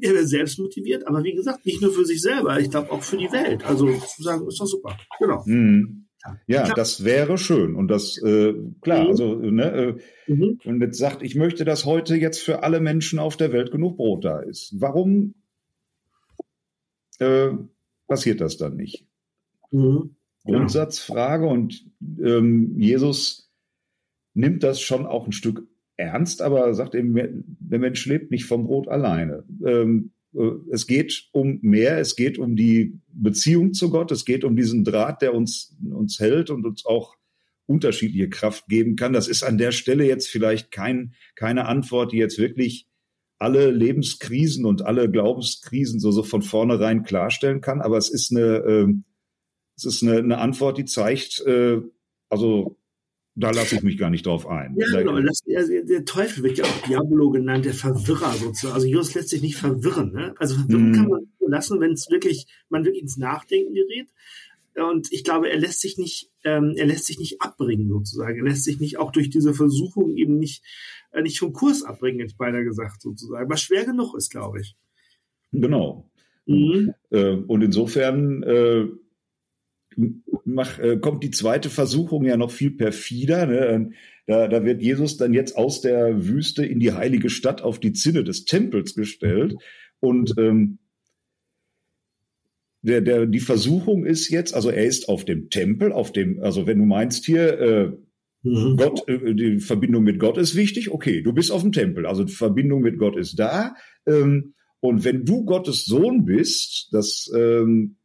er 0.00 0.14
wäre 0.14 0.26
selbst 0.26 0.58
motiviert, 0.58 1.06
aber 1.06 1.22
wie 1.22 1.34
gesagt, 1.34 1.64
nicht 1.66 1.82
nur 1.82 1.92
für 1.92 2.04
sich 2.04 2.20
selber, 2.20 2.58
ich 2.60 2.70
glaube 2.70 2.90
auch 2.90 3.02
für 3.02 3.16
die 3.16 3.30
Welt. 3.32 3.64
Also 3.64 3.86
zu 3.92 4.22
sagen, 4.22 4.46
ist 4.46 4.60
doch 4.60 4.66
super. 4.66 4.96
Genau. 5.18 5.42
Mhm. 5.46 6.06
Ja, 6.46 6.74
das 6.74 7.04
wäre 7.04 7.38
schön. 7.38 7.74
Und 7.76 7.88
das, 7.88 8.18
äh, 8.18 8.54
klar, 8.80 9.04
mhm. 9.04 9.08
also, 9.08 9.34
ne, 9.36 9.96
äh, 10.26 10.32
mhm. 10.32 10.60
und 10.64 10.80
jetzt 10.80 10.98
sagt, 10.98 11.22
ich 11.22 11.34
möchte, 11.34 11.64
dass 11.64 11.84
heute 11.84 12.16
jetzt 12.16 12.42
für 12.42 12.62
alle 12.62 12.80
Menschen 12.80 13.18
auf 13.18 13.36
der 13.36 13.52
Welt 13.52 13.70
genug 13.70 13.96
Brot 13.96 14.24
da 14.24 14.40
ist. 14.40 14.74
Warum 14.78 15.34
äh, 17.18 17.50
passiert 18.08 18.40
das 18.40 18.56
dann 18.56 18.76
nicht? 18.76 19.06
Mhm. 19.70 20.16
Grundsatzfrage 20.44 21.46
und 21.46 21.84
ähm, 22.22 22.78
Jesus 22.78 23.50
nimmt 24.34 24.62
das 24.62 24.80
schon 24.80 25.06
auch 25.06 25.26
ein 25.26 25.32
Stück 25.32 25.66
ernst, 25.96 26.42
aber 26.42 26.74
sagt 26.74 26.94
eben, 26.94 27.56
der 27.58 27.78
Mensch 27.78 28.04
lebt 28.06 28.30
nicht 28.30 28.44
vom 28.44 28.66
Brot 28.66 28.88
alleine. 28.88 29.44
Ähm, 29.64 30.12
äh, 30.34 30.50
es 30.70 30.86
geht 30.86 31.28
um 31.32 31.58
mehr, 31.62 31.98
es 31.98 32.16
geht 32.16 32.38
um 32.38 32.56
die 32.56 32.98
Beziehung 33.08 33.72
zu 33.72 33.90
Gott, 33.90 34.10
es 34.12 34.24
geht 34.24 34.44
um 34.44 34.56
diesen 34.56 34.84
Draht, 34.84 35.22
der 35.22 35.34
uns, 35.34 35.76
uns 35.90 36.20
hält 36.20 36.50
und 36.50 36.66
uns 36.66 36.84
auch 36.84 37.16
unterschiedliche 37.66 38.28
Kraft 38.28 38.66
geben 38.68 38.96
kann. 38.96 39.12
Das 39.12 39.28
ist 39.28 39.42
an 39.42 39.58
der 39.58 39.72
Stelle 39.72 40.06
jetzt 40.06 40.28
vielleicht 40.28 40.70
kein, 40.70 41.14
keine 41.34 41.66
Antwort, 41.66 42.12
die 42.12 42.18
jetzt 42.18 42.38
wirklich 42.38 42.86
alle 43.38 43.70
Lebenskrisen 43.70 44.64
und 44.64 44.82
alle 44.82 45.10
Glaubenskrisen 45.10 46.00
so, 46.00 46.10
so 46.10 46.22
von 46.22 46.42
vornherein 46.42 47.02
klarstellen 47.02 47.60
kann, 47.60 47.80
aber 47.82 47.98
es 47.98 48.08
ist 48.08 48.30
eine, 48.30 48.56
äh, 48.56 48.86
es 49.76 49.84
ist 49.84 50.02
eine, 50.02 50.18
eine 50.18 50.38
Antwort, 50.38 50.78
die 50.78 50.86
zeigt, 50.86 51.44
äh, 51.46 51.80
also 52.30 52.78
da 53.36 53.50
lasse 53.50 53.76
ich 53.76 53.82
mich 53.82 53.98
gar 53.98 54.08
nicht 54.08 54.24
drauf 54.24 54.48
ein. 54.48 54.74
Ja, 54.78 55.02
genau. 55.02 55.20
Das, 55.20 55.40
der, 55.42 55.84
der, 55.84 56.04
Teufel 56.06 56.42
wird 56.42 56.56
ja 56.56 56.64
auch 56.64 56.82
Diabolo 56.88 57.30
genannt, 57.30 57.66
der 57.66 57.74
Verwirrer 57.74 58.32
sozusagen. 58.32 58.74
Also 58.74 58.86
Jesus 58.86 59.14
lässt 59.14 59.28
sich 59.28 59.42
nicht 59.42 59.56
verwirren. 59.56 60.12
Ne? 60.12 60.34
Also 60.38 60.56
verwirren 60.56 60.90
mm. 60.90 60.94
kann 60.94 61.08
man 61.08 61.26
lassen, 61.46 61.78
wenn 61.80 61.92
es 61.92 62.10
wirklich, 62.10 62.46
man 62.70 62.84
wirklich 62.84 63.02
ins 63.02 63.18
Nachdenken 63.18 63.74
gerät. 63.74 64.08
Und 64.74 65.12
ich 65.12 65.22
glaube, 65.22 65.50
er 65.50 65.58
lässt 65.58 65.80
sich 65.80 65.98
nicht, 65.98 66.30
ähm, 66.44 66.74
er 66.76 66.86
lässt 66.86 67.06
sich 67.06 67.18
nicht 67.18 67.42
abbringen 67.42 67.88
sozusagen. 67.88 68.38
Er 68.38 68.44
lässt 68.44 68.64
sich 68.64 68.80
nicht 68.80 68.98
auch 68.98 69.12
durch 69.12 69.28
diese 69.28 69.52
Versuchung 69.52 70.16
eben 70.16 70.38
nicht, 70.38 70.64
äh, 71.12 71.20
nicht 71.20 71.38
vom 71.38 71.52
Kurs 71.52 71.82
abbringen, 71.82 72.20
jetzt 72.20 72.38
beinahe 72.38 72.64
gesagt 72.64 73.02
sozusagen. 73.02 73.50
Was 73.50 73.60
schwer 73.60 73.84
genug 73.84 74.14
ist, 74.14 74.30
glaube 74.30 74.60
ich. 74.60 74.76
Genau. 75.52 76.10
Mhm. 76.46 76.94
Äh, 77.10 77.32
und 77.32 77.62
insofern 77.62 78.42
äh, 78.42 78.86
mach, 80.44 80.78
äh, 80.78 80.98
kommt 80.98 81.22
die 81.22 81.30
zweite 81.30 81.70
Versuchung 81.70 82.24
ja 82.24 82.36
noch 82.36 82.50
viel 82.50 82.70
perfider. 82.70 83.46
Ne? 83.46 83.90
Da, 84.26 84.48
da 84.48 84.64
wird 84.64 84.82
Jesus 84.82 85.16
dann 85.16 85.34
jetzt 85.34 85.56
aus 85.56 85.80
der 85.80 86.26
Wüste 86.26 86.64
in 86.64 86.80
die 86.80 86.92
heilige 86.92 87.30
Stadt 87.30 87.62
auf 87.62 87.78
die 87.78 87.92
Zinne 87.92 88.24
des 88.24 88.44
Tempels 88.44 88.94
gestellt. 88.94 89.54
Und 90.00 90.34
ähm, 90.38 90.78
der, 92.82 93.00
der, 93.00 93.26
die 93.26 93.40
Versuchung 93.40 94.04
ist 94.04 94.28
jetzt, 94.30 94.54
also 94.54 94.70
er 94.70 94.84
ist 94.84 95.08
auf 95.08 95.24
dem 95.24 95.50
Tempel, 95.50 95.92
auf 95.92 96.12
dem, 96.12 96.40
also 96.40 96.66
wenn 96.66 96.78
du 96.78 96.84
meinst 96.84 97.24
hier, 97.24 97.58
äh, 97.58 97.92
mhm. 98.42 98.76
Gott, 98.76 99.08
äh, 99.08 99.34
die 99.34 99.58
Verbindung 99.58 100.04
mit 100.04 100.20
Gott 100.20 100.38
ist 100.38 100.54
wichtig, 100.54 100.90
okay, 100.90 101.22
du 101.22 101.32
bist 101.32 101.50
auf 101.50 101.62
dem 101.62 101.72
Tempel, 101.72 102.06
also 102.06 102.24
die 102.24 102.32
Verbindung 102.32 102.82
mit 102.82 102.98
Gott 102.98 103.16
ist 103.16 103.38
da. 103.38 103.74
Ähm, 104.06 104.54
und 104.80 105.04
wenn 105.04 105.24
du 105.24 105.44
Gottes 105.44 105.84
Sohn 105.84 106.24
bist, 106.24 106.88
das 106.92 107.30
ähm, 107.34 107.96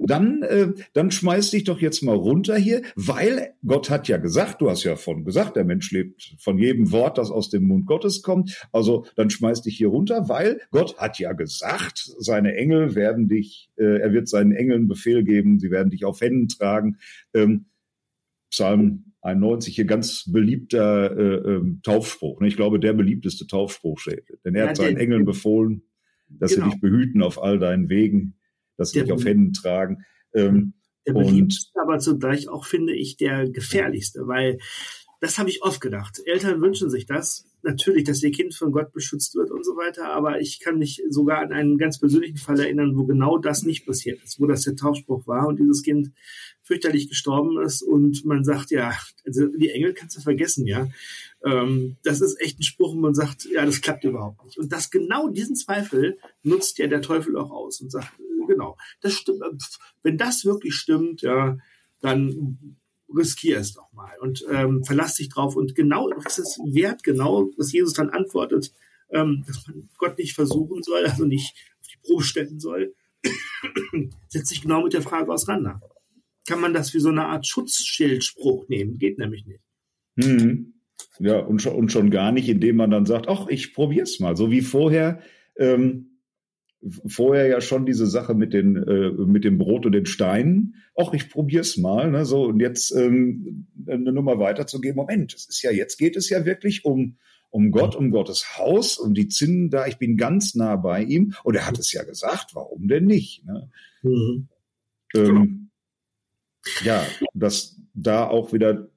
dann, 0.00 0.42
äh, 0.42 0.72
dann 0.92 1.10
schmeiß 1.10 1.50
dich 1.50 1.64
doch 1.64 1.80
jetzt 1.80 2.02
mal 2.02 2.14
runter 2.14 2.56
hier, 2.56 2.82
weil 2.94 3.54
Gott 3.64 3.90
hat 3.90 4.08
ja 4.08 4.16
gesagt, 4.16 4.60
du 4.60 4.70
hast 4.70 4.84
ja 4.84 4.96
von 4.96 5.24
gesagt, 5.24 5.56
der 5.56 5.64
Mensch 5.64 5.90
lebt 5.90 6.34
von 6.38 6.58
jedem 6.58 6.92
Wort, 6.92 7.18
das 7.18 7.30
aus 7.30 7.50
dem 7.50 7.64
Mund 7.64 7.86
Gottes 7.86 8.22
kommt. 8.22 8.66
Also 8.72 9.06
dann 9.16 9.30
schmeiß 9.30 9.62
dich 9.62 9.76
hier 9.76 9.88
runter, 9.88 10.28
weil 10.28 10.60
Gott 10.70 10.96
hat 10.98 11.18
ja 11.18 11.32
gesagt, 11.32 11.98
seine 12.18 12.54
Engel 12.54 12.94
werden 12.94 13.28
dich, 13.28 13.70
äh, 13.76 14.00
er 14.00 14.12
wird 14.12 14.28
seinen 14.28 14.52
Engeln 14.52 14.88
Befehl 14.88 15.24
geben, 15.24 15.58
sie 15.58 15.70
werden 15.70 15.90
dich 15.90 16.04
auf 16.04 16.20
Händen 16.20 16.48
tragen. 16.48 16.98
Ähm, 17.34 17.66
Psalm 18.50 19.12
91 19.22 19.74
hier 19.74 19.86
ganz 19.86 20.30
beliebter 20.30 21.16
äh, 21.16 21.54
ähm, 21.54 21.80
Taufspruch. 21.82 22.40
Ne? 22.40 22.48
Ich 22.48 22.56
glaube, 22.56 22.78
der 22.78 22.92
beliebteste 22.92 23.46
Taufspruch, 23.46 24.00
denn 24.44 24.54
er 24.54 24.64
ja, 24.64 24.68
hat 24.68 24.76
seinen 24.76 24.96
Engeln 24.96 25.24
befohlen, 25.24 25.82
dass 26.28 26.54
genau. 26.54 26.66
sie 26.66 26.72
dich 26.72 26.80
behüten 26.80 27.22
auf 27.22 27.42
all 27.42 27.58
deinen 27.58 27.88
Wegen 27.88 28.34
das 28.76 28.94
nicht 28.94 29.10
auf 29.10 29.24
Händen 29.24 29.52
tragen. 29.52 30.04
Ähm, 30.34 30.74
der 31.06 31.12
beliebteste, 31.12 31.80
aber 31.80 31.98
zugleich 31.98 32.48
auch, 32.48 32.66
finde 32.66 32.94
ich, 32.94 33.16
der 33.16 33.48
gefährlichste, 33.48 34.26
weil 34.26 34.58
das 35.20 35.38
habe 35.38 35.48
ich 35.48 35.62
oft 35.62 35.80
gedacht. 35.80 36.20
Eltern 36.26 36.60
wünschen 36.60 36.90
sich 36.90 37.06
das. 37.06 37.46
Natürlich, 37.62 38.04
dass 38.04 38.22
ihr 38.22 38.30
Kind 38.30 38.54
von 38.54 38.70
Gott 38.70 38.92
beschützt 38.92 39.34
wird 39.34 39.50
und 39.50 39.64
so 39.64 39.72
weiter, 39.72 40.12
aber 40.12 40.40
ich 40.40 40.60
kann 40.60 40.78
mich 40.78 41.02
sogar 41.08 41.38
an 41.38 41.52
einen 41.52 41.78
ganz 41.78 41.98
persönlichen 41.98 42.36
Fall 42.36 42.60
erinnern, 42.60 42.96
wo 42.96 43.04
genau 43.04 43.38
das 43.38 43.62
nicht 43.62 43.86
passiert 43.86 44.22
ist, 44.22 44.40
wo 44.40 44.46
das 44.46 44.62
der 44.62 44.76
Tauchspruch 44.76 45.26
war 45.26 45.48
und 45.48 45.58
dieses 45.58 45.82
Kind 45.82 46.12
fürchterlich 46.62 47.08
gestorben 47.08 47.60
ist 47.64 47.82
und 47.82 48.24
man 48.24 48.44
sagt, 48.44 48.70
ja, 48.70 48.92
also 49.24 49.46
die 49.46 49.70
Engel 49.70 49.94
kannst 49.94 50.16
du 50.16 50.20
vergessen, 50.20 50.66
ja. 50.66 50.88
Ähm, 51.44 51.96
das 52.04 52.20
ist 52.20 52.40
echt 52.40 52.60
ein 52.60 52.64
Spruch, 52.64 52.92
und 52.92 53.00
man 53.00 53.14
sagt, 53.14 53.48
ja, 53.50 53.64
das 53.64 53.80
klappt 53.80 54.04
überhaupt 54.04 54.44
nicht. 54.44 54.58
Und 54.58 54.72
das 54.72 54.90
genau 54.90 55.28
diesen 55.28 55.56
Zweifel 55.56 56.18
nutzt 56.42 56.78
ja 56.78 56.86
der 56.86 57.02
Teufel 57.02 57.36
auch 57.36 57.50
aus 57.50 57.80
und 57.80 57.90
sagt, 57.90 58.12
genau, 58.46 58.76
das 59.00 59.14
stimmt. 59.14 59.62
Wenn 60.02 60.18
das 60.18 60.44
wirklich 60.44 60.74
stimmt, 60.74 61.22
ja, 61.22 61.58
dann 62.00 62.78
riskier 63.14 63.58
es 63.58 63.74
doch 63.74 63.92
mal 63.92 64.12
und 64.20 64.44
ähm, 64.50 64.84
verlass 64.84 65.14
dich 65.14 65.28
drauf. 65.28 65.56
Und 65.56 65.74
genau, 65.74 66.10
das 66.10 66.38
ist 66.38 66.58
wert, 66.64 67.02
genau, 67.02 67.50
was 67.56 67.72
Jesus 67.72 67.94
dann 67.94 68.10
antwortet, 68.10 68.72
ähm, 69.10 69.44
dass 69.46 69.66
man 69.66 69.88
Gott 69.98 70.18
nicht 70.18 70.34
versuchen 70.34 70.82
soll, 70.82 71.04
also 71.06 71.24
nicht 71.24 71.54
auf 71.80 71.86
die 71.88 71.98
Probe 72.06 72.24
stellen 72.24 72.58
soll, 72.60 72.94
setzt 74.28 74.48
sich 74.48 74.62
genau 74.62 74.82
mit 74.82 74.92
der 74.92 75.02
Frage 75.02 75.32
auseinander. 75.32 75.80
Kann 76.46 76.60
man 76.60 76.74
das 76.74 76.94
wie 76.94 77.00
so 77.00 77.08
eine 77.08 77.26
Art 77.26 77.46
Schutzschildspruch 77.46 78.68
nehmen? 78.68 78.98
Geht 78.98 79.18
nämlich 79.18 79.46
nicht. 79.46 79.62
Mhm. 80.16 80.74
Ja, 81.18 81.40
und 81.40 81.60
schon, 81.60 81.74
und 81.74 81.92
schon 81.92 82.10
gar 82.10 82.32
nicht, 82.32 82.48
indem 82.48 82.76
man 82.76 82.90
dann 82.90 83.06
sagt, 83.06 83.28
ach, 83.28 83.46
ich 83.48 83.74
probier's 83.74 84.20
mal. 84.20 84.36
So 84.36 84.50
wie 84.50 84.62
vorher, 84.62 85.20
ähm, 85.56 86.15
vorher 87.06 87.46
ja 87.46 87.60
schon 87.60 87.86
diese 87.86 88.06
Sache 88.06 88.34
mit 88.34 88.52
den 88.52 88.76
äh, 88.76 89.10
mit 89.10 89.44
dem 89.44 89.58
Brot 89.58 89.86
und 89.86 89.92
den 89.92 90.06
Steinen. 90.06 90.76
Ach, 90.96 91.12
ich 91.12 91.30
probier's 91.30 91.76
mal, 91.76 92.10
ne, 92.10 92.24
so 92.24 92.44
und 92.44 92.60
jetzt 92.60 92.94
ähm, 92.94 93.66
eine 93.86 94.12
Nummer 94.12 94.38
weiterzugeben. 94.38 94.96
Moment, 94.96 95.34
es 95.34 95.48
ist 95.48 95.62
ja 95.62 95.70
jetzt 95.70 95.96
geht 95.98 96.16
es 96.16 96.28
ja 96.28 96.44
wirklich 96.44 96.84
um 96.84 97.16
um 97.50 97.70
Gott, 97.70 97.96
um 97.96 98.10
Gottes 98.10 98.58
Haus, 98.58 98.98
um 98.98 99.14
die 99.14 99.28
Zinnen 99.28 99.70
da. 99.70 99.86
Ich 99.86 99.96
bin 99.96 100.16
ganz 100.16 100.54
nah 100.54 100.76
bei 100.76 101.02
ihm 101.02 101.32
und 101.42 101.54
er 101.54 101.66
hat 101.66 101.78
es 101.78 101.92
ja 101.92 102.04
gesagt. 102.04 102.54
Warum 102.54 102.88
denn 102.88 103.06
nicht? 103.06 103.44
Ne? 103.46 103.70
Mhm. 104.02 104.48
Ähm, 105.14 105.70
ja, 106.84 107.06
dass 107.32 107.80
da 107.94 108.26
auch 108.26 108.52
wieder 108.52 108.88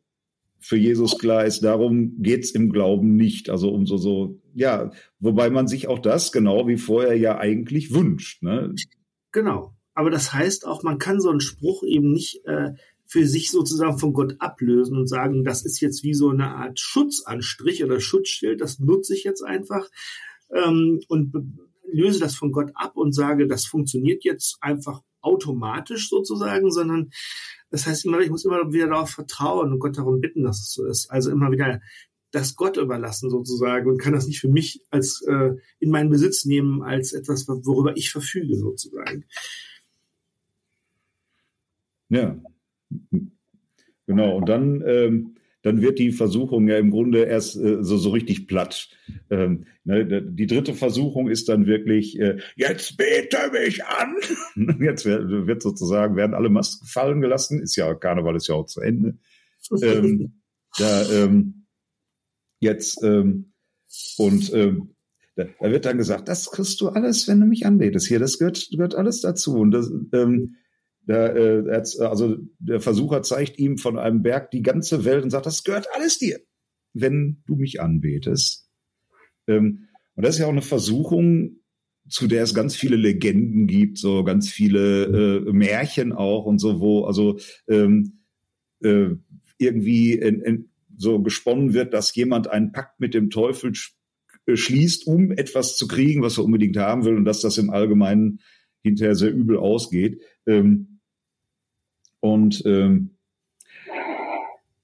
für 0.59 0.77
Jesus 0.77 1.17
klar 1.17 1.45
ist, 1.45 1.61
darum 1.61 2.21
geht's 2.21 2.51
im 2.51 2.71
Glauben 2.71 3.15
nicht. 3.15 3.49
Also 3.49 3.71
um 3.71 3.85
so, 3.85 3.97
so, 3.97 4.41
ja, 4.59 4.91
wobei 5.19 5.49
man 5.49 5.67
sich 5.67 5.87
auch 5.87 5.99
das 5.99 6.33
genau 6.33 6.67
wie 6.67 6.77
vorher 6.77 7.17
ja 7.17 7.37
eigentlich 7.37 7.93
wünscht. 7.93 8.43
Ne? 8.43 8.75
Genau. 9.31 9.73
Aber 9.93 10.09
das 10.09 10.33
heißt 10.33 10.67
auch, 10.67 10.83
man 10.83 10.97
kann 10.97 11.21
so 11.21 11.29
einen 11.29 11.39
Spruch 11.39 11.83
eben 11.83 12.11
nicht 12.11 12.45
äh, 12.45 12.71
für 13.05 13.25
sich 13.25 13.51
sozusagen 13.51 13.97
von 13.97 14.11
Gott 14.13 14.35
ablösen 14.39 14.97
und 14.97 15.07
sagen, 15.07 15.45
das 15.45 15.65
ist 15.65 15.79
jetzt 15.79 16.03
wie 16.03 16.13
so 16.13 16.29
eine 16.29 16.55
Art 16.55 16.77
Schutzanstrich 16.77 17.83
oder 17.83 18.01
Schutzschild, 18.01 18.59
das 18.59 18.79
nutze 18.79 19.15
ich 19.15 19.23
jetzt 19.23 19.43
einfach 19.43 19.87
ähm, 20.53 20.99
und 21.07 21.33
löse 21.91 22.19
das 22.19 22.35
von 22.35 22.51
Gott 22.51 22.71
ab 22.75 22.97
und 22.97 23.13
sage, 23.13 23.47
das 23.47 23.65
funktioniert 23.65 24.25
jetzt 24.25 24.57
einfach 24.61 25.01
automatisch 25.21 26.09
sozusagen, 26.09 26.69
sondern 26.69 27.11
das 27.71 27.85
heißt 27.85 28.05
immer, 28.05 28.19
ich 28.19 28.29
muss 28.29 28.45
immer 28.45 28.73
wieder 28.73 28.87
darauf 28.87 29.11
vertrauen 29.11 29.71
und 29.71 29.79
Gott 29.79 29.97
darum 29.97 30.19
bitten, 30.19 30.43
dass 30.43 30.59
es 30.59 30.73
so 30.73 30.85
ist. 30.85 31.09
Also 31.09 31.31
immer 31.31 31.51
wieder 31.51 31.79
das 32.31 32.55
Gott 32.55 32.77
überlassen 32.77 33.29
sozusagen 33.29 33.89
und 33.89 33.99
kann 33.99 34.13
das 34.13 34.27
nicht 34.27 34.39
für 34.39 34.49
mich 34.49 34.81
als 34.89 35.21
äh, 35.27 35.51
in 35.79 35.89
meinen 35.89 36.09
Besitz 36.09 36.45
nehmen 36.45 36.81
als 36.83 37.13
etwas, 37.13 37.47
worüber 37.47 37.97
ich 37.97 38.11
verfüge 38.11 38.55
sozusagen. 38.55 39.25
Ja, 42.09 42.39
genau. 44.05 44.37
Und 44.37 44.49
dann 44.49 44.83
ähm, 44.85 45.35
dann 45.61 45.81
wird 45.81 45.99
die 45.99 46.11
Versuchung 46.11 46.67
ja 46.67 46.77
im 46.77 46.89
Grunde 46.89 47.23
erst 47.23 47.57
äh, 47.57 47.83
so, 47.83 47.97
so 47.97 48.11
richtig 48.11 48.47
platt. 48.47 48.89
Ähm, 49.29 49.65
ne, 49.83 50.21
die 50.21 50.47
dritte 50.47 50.73
Versuchung 50.73 51.27
ist 51.27 51.49
dann 51.49 51.65
wirklich, 51.65 52.17
äh, 52.19 52.37
jetzt 52.55 52.95
bete 52.95 53.51
mich 53.51 53.83
an. 53.85 54.15
jetzt 54.79 55.05
wird, 55.05 55.47
wird, 55.47 55.61
sozusagen, 55.61 56.15
werden 56.15 56.33
alle 56.33 56.49
Masken 56.49 56.85
fallen 56.85 57.19
gelassen. 57.19 57.61
Ist 57.61 57.75
ja, 57.75 57.93
Karneval 57.93 58.37
ist 58.37 58.47
ja 58.47 58.55
auch 58.55 58.67
zu 58.67 58.79
Ende. 58.79 59.17
ähm, 59.81 60.41
da, 60.77 61.09
ähm, 61.11 61.58
jetzt, 62.59 63.03
ähm, 63.03 63.53
und 64.17 64.53
ähm, 64.53 64.95
da, 65.35 65.45
da 65.59 65.71
wird 65.71 65.85
dann 65.85 65.97
gesagt, 65.97 66.27
das 66.27 66.51
kriegst 66.51 66.79
du 66.81 66.89
alles, 66.89 67.27
wenn 67.27 67.39
du 67.39 67.45
mich 67.45 67.65
anbetest. 67.65 68.07
Hier, 68.07 68.19
das 68.19 68.37
gehört, 68.37 68.69
gehört 68.71 68.95
alles 68.95 69.21
dazu. 69.21 69.55
Und 69.55 69.71
das, 69.71 69.91
ähm, 70.13 70.55
der, 71.01 71.35
äh, 71.35 71.83
also 72.05 72.37
der 72.59 72.81
Versucher 72.81 73.23
zeigt 73.23 73.57
ihm 73.57 73.77
von 73.77 73.97
einem 73.97 74.21
Berg 74.21 74.51
die 74.51 74.61
ganze 74.61 75.05
Welt 75.05 75.23
und 75.23 75.31
sagt, 75.31 75.45
das 75.45 75.63
gehört 75.63 75.87
alles 75.95 76.19
dir, 76.19 76.39
wenn 76.93 77.41
du 77.47 77.55
mich 77.55 77.81
anbetest. 77.81 78.69
Ähm, 79.47 79.87
und 80.15 80.25
das 80.25 80.35
ist 80.35 80.41
ja 80.41 80.47
auch 80.47 80.51
eine 80.51 80.61
Versuchung, 80.61 81.61
zu 82.09 82.27
der 82.27 82.43
es 82.43 82.53
ganz 82.53 82.75
viele 82.75 82.95
Legenden 82.95 83.67
gibt, 83.67 83.97
so 83.97 84.23
ganz 84.23 84.49
viele 84.49 85.05
äh, 85.47 85.53
Märchen 85.53 86.11
auch 86.11 86.45
und 86.45 86.59
so, 86.59 86.79
wo 86.79 87.05
also 87.05 87.39
ähm, 87.67 88.23
äh, 88.81 89.09
irgendwie 89.57 90.13
in, 90.13 90.41
in, 90.41 90.69
so 90.99 91.21
gesponnen 91.21 91.73
wird, 91.73 91.93
dass 91.93 92.13
jemand 92.13 92.49
einen 92.49 92.71
Pakt 92.73 92.99
mit 92.99 93.13
dem 93.13 93.29
Teufel 93.29 93.71
äh, 94.45 94.55
schließt, 94.55 95.07
um 95.07 95.31
etwas 95.31 95.77
zu 95.77 95.87
kriegen, 95.87 96.21
was 96.21 96.37
er 96.37 96.43
unbedingt 96.43 96.77
haben 96.77 97.05
will 97.05 97.15
und 97.15 97.25
dass 97.25 97.41
das 97.41 97.57
im 97.57 97.69
Allgemeinen 97.69 98.41
hinterher 98.83 99.15
sehr 99.15 99.33
übel 99.33 99.57
ausgeht. 99.57 100.21
Ähm, 100.45 100.99
und 102.19 102.63
ähm, 102.65 103.11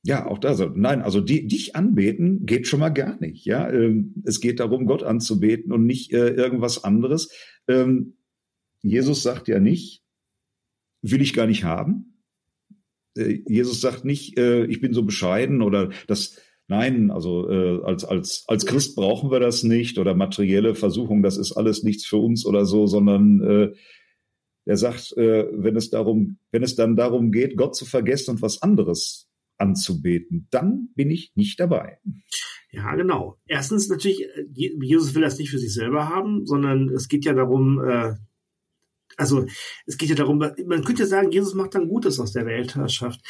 ja, 0.03 0.25
auch 0.27 0.37
da 0.37 0.53
so. 0.53 0.71
Nein, 0.73 1.01
also 1.01 1.19
die, 1.19 1.47
dich 1.47 1.75
anbeten 1.75 2.45
geht 2.45 2.67
schon 2.67 2.79
mal 2.79 2.89
gar 2.89 3.19
nicht. 3.19 3.45
Ja, 3.45 3.69
ähm, 3.69 4.13
es 4.23 4.39
geht 4.39 4.59
darum, 4.59 4.85
Gott 4.85 5.03
anzubeten 5.03 5.73
und 5.73 5.85
nicht 5.85 6.13
äh, 6.13 6.29
irgendwas 6.29 6.83
anderes. 6.83 7.29
Ähm, 7.67 8.13
Jesus 8.83 9.23
sagt 9.23 9.47
ja 9.47 9.59
nicht, 9.59 10.03
will 11.01 11.21
ich 11.21 11.33
gar 11.33 11.47
nicht 11.47 11.63
haben. 11.63 12.14
Äh, 13.17 13.41
Jesus 13.47 13.81
sagt 13.81 14.05
nicht, 14.05 14.37
äh, 14.37 14.65
ich 14.65 14.81
bin 14.81 14.93
so 14.93 15.03
bescheiden 15.03 15.61
oder 15.61 15.89
das. 16.07 16.39
Nein, 16.67 17.11
also 17.11 17.47
äh, 17.47 17.83
als 17.83 18.03
als 18.05 18.43
als 18.47 18.65
Christ 18.65 18.95
brauchen 18.95 19.29
wir 19.29 19.39
das 19.39 19.61
nicht 19.61 19.99
oder 19.99 20.15
materielle 20.15 20.73
Versuchung, 20.73 21.21
das 21.21 21.37
ist 21.37 21.51
alles 21.51 21.83
nichts 21.83 22.07
für 22.07 22.17
uns 22.17 22.43
oder 22.43 22.65
so, 22.65 22.87
sondern 22.87 23.39
äh, 23.41 23.75
der 24.65 24.77
sagt, 24.77 25.15
äh, 25.15 25.45
wenn 25.51 25.75
es 25.75 25.91
darum, 25.91 26.39
wenn 26.51 26.63
es 26.63 26.75
dann 26.75 26.95
darum 26.95 27.31
geht, 27.31 27.55
Gott 27.55 27.75
zu 27.75 27.85
vergessen 27.85 28.31
und 28.31 28.41
was 28.41 28.63
anderes 28.63 29.29
anzubeten, 29.57 30.47
dann 30.49 30.89
bin 30.95 31.11
ich 31.11 31.33
nicht 31.35 31.59
dabei. 31.59 31.99
Ja, 32.71 32.95
genau. 32.95 33.37
Erstens 33.47 33.87
natürlich, 33.87 34.23
äh, 34.23 34.45
Jesus 34.49 35.15
will 35.15 35.21
das 35.21 35.37
nicht 35.37 35.51
für 35.51 35.59
sich 35.59 35.73
selber 35.73 36.09
haben, 36.09 36.45
sondern 36.45 36.89
es 36.89 37.07
geht 37.07 37.25
ja 37.25 37.33
darum, 37.33 37.79
äh, 37.79 38.15
also 39.17 39.45
es 39.85 39.97
geht 39.97 40.09
ja 40.09 40.15
darum, 40.15 40.37
man 40.37 40.83
könnte 40.83 41.05
sagen, 41.05 41.31
Jesus 41.31 41.53
macht 41.53 41.75
dann 41.75 41.87
Gutes 41.87 42.19
aus 42.19 42.33
der 42.33 42.45
Weltherrschaft. 42.45 43.21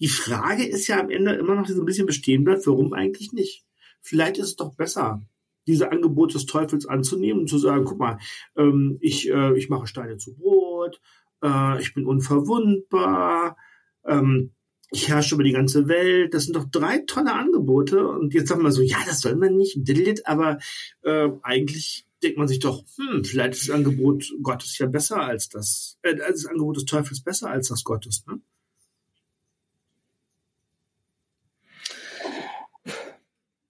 Die 0.00 0.08
Frage 0.08 0.64
ist 0.64 0.86
ja 0.86 1.00
am 1.00 1.10
Ende 1.10 1.34
immer 1.34 1.54
noch, 1.54 1.66
die 1.66 1.72
so 1.72 1.82
ein 1.82 1.86
bisschen 1.86 2.06
bestehen 2.06 2.44
bleibt, 2.44 2.66
warum 2.66 2.92
eigentlich 2.92 3.32
nicht? 3.32 3.64
Vielleicht 4.00 4.38
ist 4.38 4.48
es 4.48 4.56
doch 4.56 4.74
besser, 4.74 5.22
diese 5.66 5.90
Angebote 5.90 6.34
des 6.34 6.46
Teufels 6.46 6.86
anzunehmen 6.86 7.42
und 7.42 7.48
zu 7.48 7.58
sagen, 7.58 7.84
guck 7.84 7.98
mal, 7.98 8.18
ähm, 8.56 8.98
ich, 9.00 9.30
äh, 9.30 9.56
ich 9.56 9.68
mache 9.68 9.86
Steine 9.86 10.18
zu 10.18 10.34
Brot, 10.34 11.00
äh, 11.42 11.80
ich 11.80 11.94
bin 11.94 12.06
unverwundbar, 12.06 13.56
ähm, 14.04 14.52
ich 14.90 15.08
herrsche 15.08 15.34
über 15.34 15.44
die 15.44 15.52
ganze 15.52 15.88
Welt. 15.88 16.34
Das 16.34 16.44
sind 16.44 16.54
doch 16.56 16.66
drei 16.70 16.98
tolle 16.98 17.32
Angebote. 17.32 18.06
Und 18.06 18.32
jetzt 18.32 18.48
sagen 18.48 18.62
wir 18.62 18.70
so, 18.70 18.82
ja, 18.82 18.98
das 19.06 19.20
soll 19.20 19.36
man 19.36 19.56
nicht, 19.56 19.78
aber 20.26 20.58
äh, 21.02 21.30
eigentlich 21.42 22.06
denkt 22.24 22.38
man 22.38 22.48
sich 22.48 22.58
doch, 22.58 22.84
hm, 22.96 23.24
vielleicht 23.24 23.54
ist 23.54 23.68
das 23.68 23.74
Angebot 23.74 24.32
Gottes 24.42 24.76
ja 24.78 24.86
besser 24.86 25.20
als 25.20 25.48
das, 25.48 25.98
äh, 26.02 26.16
das 26.16 26.46
Angebot 26.46 26.76
des 26.76 26.84
Teufels 26.86 27.22
besser 27.22 27.50
als 27.50 27.68
das 27.68 27.84
Gottes. 27.84 28.24
Ne? 28.26 28.40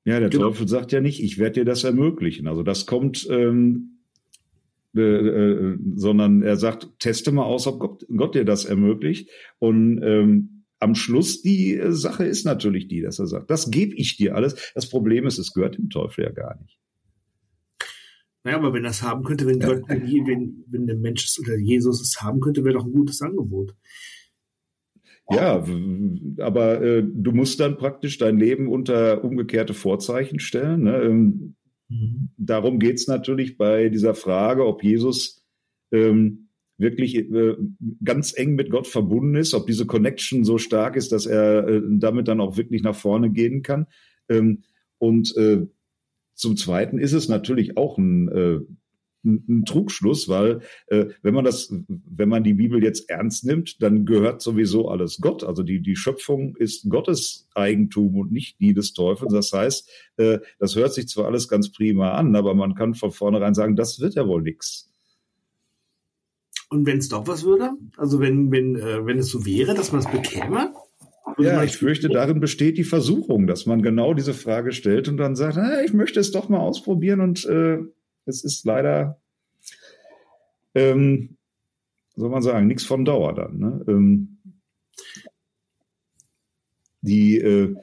Ja, 0.05 0.21
der 0.21 0.29
genau. 0.29 0.49
Teufel 0.49 0.69
sagt 0.69 0.93
ja 0.93 1.01
nicht, 1.01 1.23
ich 1.23 1.39
werde 1.39 1.61
dir 1.61 1.65
das 1.65 1.83
ermöglichen. 1.85 2.47
Also 2.47 2.63
das 2.63 2.87
kommt, 2.87 3.27
ähm, 3.31 4.01
äh, 4.95 5.01
äh, 5.01 5.79
sondern 5.97 6.43
er 6.43 6.57
sagt, 6.57 6.99
teste 6.99 7.33
mal 7.33 7.45
aus, 7.45 7.67
ob 7.67 7.81
Gott, 7.81 8.07
Gott 8.15 8.35
dir 8.35 8.45
das 8.45 8.67
ermöglicht. 8.67 9.31
Und 9.59 10.03
ähm, 10.03 10.67
am 10.79 10.95
Schluss 10.95 11.41
die 11.41 11.75
äh, 11.75 11.93
Sache 11.93 12.25
ist 12.25 12.45
natürlich 12.45 12.87
die, 12.87 13.01
dass 13.01 13.19
er 13.19 13.27
sagt, 13.27 13.51
das 13.51 13.71
gebe 13.71 13.95
ich 13.95 14.17
dir 14.17 14.37
alles. 14.37 14.73
Das 14.75 14.89
Problem 14.89 15.27
ist, 15.27 15.39
es 15.39 15.53
gehört 15.53 15.79
dem 15.79 15.89
Teufel 15.89 16.25
ja 16.25 16.31
gar 16.31 16.61
nicht. 16.61 16.79
Naja, 18.45 18.59
aber 18.59 18.75
wenn 18.75 18.83
das 18.83 19.03
haben 19.03 19.25
könnte, 19.25 19.47
wenn 19.47 19.59
Gott, 19.59 19.89
wenn, 19.89 20.65
wenn 20.69 20.87
der 20.87 20.97
Mensch 20.97 21.25
es 21.25 21.41
oder 21.41 21.57
Jesus 21.57 22.03
es 22.03 22.21
haben 22.23 22.41
könnte, 22.41 22.63
wäre 22.63 22.75
doch 22.75 22.85
ein 22.85 22.93
gutes 22.93 23.23
Angebot. 23.23 23.75
Ja, 25.31 25.65
aber 26.39 26.83
äh, 26.83 27.03
du 27.03 27.33
musst 27.33 27.59
dann 27.59 27.79
praktisch 27.79 28.19
dein 28.19 28.39
Leben 28.39 28.69
unter 28.69 29.25
umgekehrte 29.25 29.73
Vorzeichen 29.73 30.39
stellen. 30.39 30.83
Ne? 30.83 31.03
Ähm, 31.03 31.55
mhm. 31.89 32.29
Darum 32.37 32.79
geht's 32.79 33.09
natürlich 33.09 33.57
bei 33.57 33.89
dieser 33.89 34.15
Frage, 34.15 34.67
ob 34.67 34.85
Jesus 34.85 35.43
ähm, 35.93 36.51
wirklich 36.77 37.17
äh, 37.17 37.57
ganz 38.05 38.37
eng 38.37 38.55
mit 38.55 38.69
Gott 38.69 38.87
verbunden 38.87 39.37
ist, 39.37 39.55
ob 39.55 39.67
diese 39.67 39.87
Connection 39.87 40.45
so 40.45 40.59
stark 40.59 40.97
ist, 40.97 41.13
dass 41.13 41.25
er 41.25 41.67
äh, 41.67 41.83
damit 41.89 42.29
dann 42.29 42.43
auch 42.43 42.59
wirklich 42.59 42.83
nach 42.83 42.97
vorne 42.97 43.31
gehen 43.31 43.63
kann. 43.63 43.87
Ähm, 44.29 44.65
und 44.99 45.35
äh, 45.39 45.67
zum 46.35 46.57
Zweiten 46.57 46.99
ist 46.99 47.13
es 47.13 47.29
natürlich 47.29 47.77
auch 47.77 47.99
ein 47.99 48.29
äh, 48.29 48.61
ein 49.25 49.65
Trugschluss, 49.65 50.29
weil 50.29 50.61
äh, 50.89 51.07
wenn 51.23 51.35
man 51.35 51.45
das, 51.45 51.73
wenn 51.89 52.29
man 52.29 52.45
die 52.45 52.55
Bibel 52.55 52.83
jetzt 52.83 53.09
ernst 53.09 53.45
nimmt, 53.45 53.83
dann 53.83 54.05
gehört 54.05 54.43
sowieso 54.43 54.89
alles 54.89 55.19
Gott. 55.21 55.45
Also 55.45 55.63
die 55.63 55.81
die 55.81 55.97
Schöpfung 55.97 56.57
ist 56.57 56.89
Gottes 56.89 57.49
Eigentum 57.55 58.17
und 58.17 58.33
nicht 58.33 58.61
die 58.61 58.75
des 58.75 58.93
Teufels. 58.93 59.33
Das 59.33 59.53
heißt, 59.53 59.91
äh, 60.19 60.39
das 60.59 60.77
hört 60.77 60.93
sich 60.93 61.09
zwar 61.09 61.27
alles 61.27 61.49
ganz 61.49 61.73
prima 61.73 62.13
an, 62.13 62.37
aber 62.37 62.55
man 62.55 62.75
kann 62.75 62.95
von 62.95 63.13
vornherein 63.13 63.55
sagen, 63.55 63.77
das 63.77 64.01
wird 64.01 64.15
ja 64.15 64.27
wohl 64.27 64.43
nix. 64.43 64.91
Und 66.71 66.87
wenn 66.87 66.99
es 66.99 67.09
doch 67.09 67.27
was 67.27 67.45
würde, 67.45 67.71
also 67.97 68.21
wenn 68.21 68.51
wenn 68.51 68.77
äh, 68.77 69.07
wenn 69.07 69.19
es 69.19 69.29
so 69.29 69.47
wäre, 69.47 69.75
dass 69.75 69.93
man 69.93 70.01
es 70.01 70.11
bekäme, 70.11 70.74
ja, 71.39 71.63
ich 71.63 71.77
fürchte, 71.77 72.09
darin 72.09 72.41
besteht 72.41 72.79
die 72.79 72.85
Versuchung, 72.85 73.47
dass 73.47 73.67
man 73.67 73.83
genau 73.83 74.15
diese 74.15 74.35
Frage 74.35 74.73
stellt 74.73 75.09
und 75.09 75.17
dann 75.17 75.37
sagt, 75.37 75.57
ah, 75.57 75.83
ich 75.85 75.93
möchte 75.93 76.21
es 76.21 76.31
doch 76.31 76.49
mal 76.49 76.61
ausprobieren 76.61 77.21
und 77.21 77.45
äh, 77.47 77.79
es 78.27 78.45
ist 78.45 78.65
leider, 78.65 79.21
ähm, 80.75 81.37
soll 82.17 82.31
man 82.31 82.43
sagen, 82.43 82.67
nichts 82.67 82.85
von 82.85 83.05
Dauer 83.05 83.35
dann. 83.35 83.59
Ne? 83.59 83.85
Ähm, 83.89 84.39
die, 87.01 87.39
äh, 87.39 87.75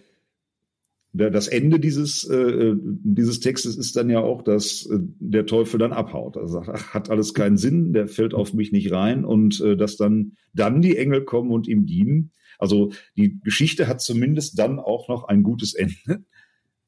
das 1.14 1.48
Ende 1.48 1.80
dieses, 1.80 2.24
äh, 2.24 2.74
dieses 2.76 3.42
Textes 3.42 3.76
ist 3.76 3.96
dann 3.98 4.10
ja 4.10 4.20
auch, 4.22 4.44
dass 4.44 4.86
äh, 4.86 4.98
der 5.00 5.46
Teufel 5.46 5.78
dann 5.78 5.92
abhaut. 5.92 6.38
Also 6.38 6.54
sagt, 6.54 6.70
ach, 6.70 6.94
hat 6.94 7.10
alles 7.10 7.34
keinen 7.34 7.58
Sinn, 7.58 7.92
der 7.94 8.08
fällt 8.08 8.34
auf 8.34 8.54
mich 8.54 8.72
nicht 8.72 8.92
rein 8.92 9.26
und 9.26 9.60
äh, 9.62 9.76
dass 9.76 9.98
dann, 9.98 10.38
dann 10.54 10.82
die 10.82 10.98
Engel 10.98 11.26
kommen 11.26 11.52
und 11.52 11.68
ihm 11.68 11.86
dienen. 11.86 12.32
Also 12.62 12.92
die 13.18 13.40
Geschichte 13.44 13.88
hat 13.88 14.02
zumindest 14.02 14.58
dann 14.60 14.80
auch 14.80 15.08
noch 15.08 15.24
ein 15.26 15.44
gutes 15.44 15.74
Ende. 15.74 16.24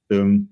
Ähm, 0.10 0.50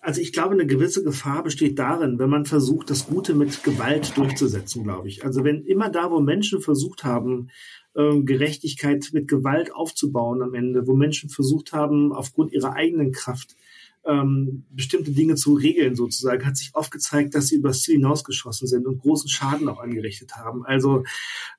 also 0.00 0.22
ich 0.22 0.32
glaube, 0.32 0.54
eine 0.54 0.66
gewisse 0.66 1.04
Gefahr 1.04 1.42
besteht 1.42 1.78
darin, 1.78 2.18
wenn 2.18 2.30
man 2.30 2.46
versucht, 2.46 2.88
das 2.88 3.08
Gute 3.08 3.34
mit 3.34 3.62
Gewalt 3.62 4.16
durchzusetzen, 4.16 4.84
glaube 4.84 5.08
ich. 5.08 5.24
Also 5.24 5.44
wenn 5.44 5.64
immer 5.64 5.90
da, 5.90 6.10
wo 6.10 6.20
Menschen 6.20 6.62
versucht 6.62 7.04
haben, 7.04 7.50
ähm, 7.94 8.24
Gerechtigkeit 8.24 9.10
mit 9.12 9.28
Gewalt 9.28 9.74
aufzubauen 9.74 10.40
am 10.40 10.54
Ende, 10.54 10.86
wo 10.86 10.94
Menschen 10.94 11.28
versucht 11.28 11.72
haben, 11.72 12.12
aufgrund 12.12 12.52
ihrer 12.52 12.72
eigenen 12.72 13.12
Kraft 13.12 13.56
ähm, 14.04 14.64
bestimmte 14.70 15.12
Dinge 15.12 15.34
zu 15.34 15.54
regeln 15.54 15.94
sozusagen, 15.94 16.46
hat 16.46 16.56
sich 16.56 16.70
oft 16.74 16.90
gezeigt, 16.90 17.34
dass 17.34 17.48
sie 17.48 17.56
übers 17.56 17.82
Ziel 17.82 17.96
hinausgeschossen 17.96 18.66
sind 18.66 18.86
und 18.86 18.98
großen 18.98 19.28
Schaden 19.28 19.68
auch 19.68 19.80
angerichtet 19.80 20.36
haben. 20.36 20.64
Also 20.64 21.04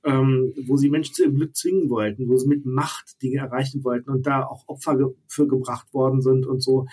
ähm, 0.03 0.53
wo 0.65 0.77
sie 0.77 0.89
Menschen 0.89 1.13
zu 1.13 1.23
ihrem 1.23 1.35
Glück 1.35 1.55
zwingen 1.55 1.89
wollten, 1.89 2.27
wo 2.27 2.37
sie 2.37 2.47
mit 2.47 2.65
Macht 2.65 3.21
Dinge 3.21 3.37
erreichen 3.39 3.83
wollten 3.83 4.09
und 4.09 4.25
da 4.25 4.43
auch 4.43 4.67
Opfer 4.67 4.97
ge 4.97 5.07
für 5.27 5.47
gebracht 5.47 5.93
worden 5.93 6.21
sind 6.21 6.45
und 6.45 6.61
so. 6.61 6.87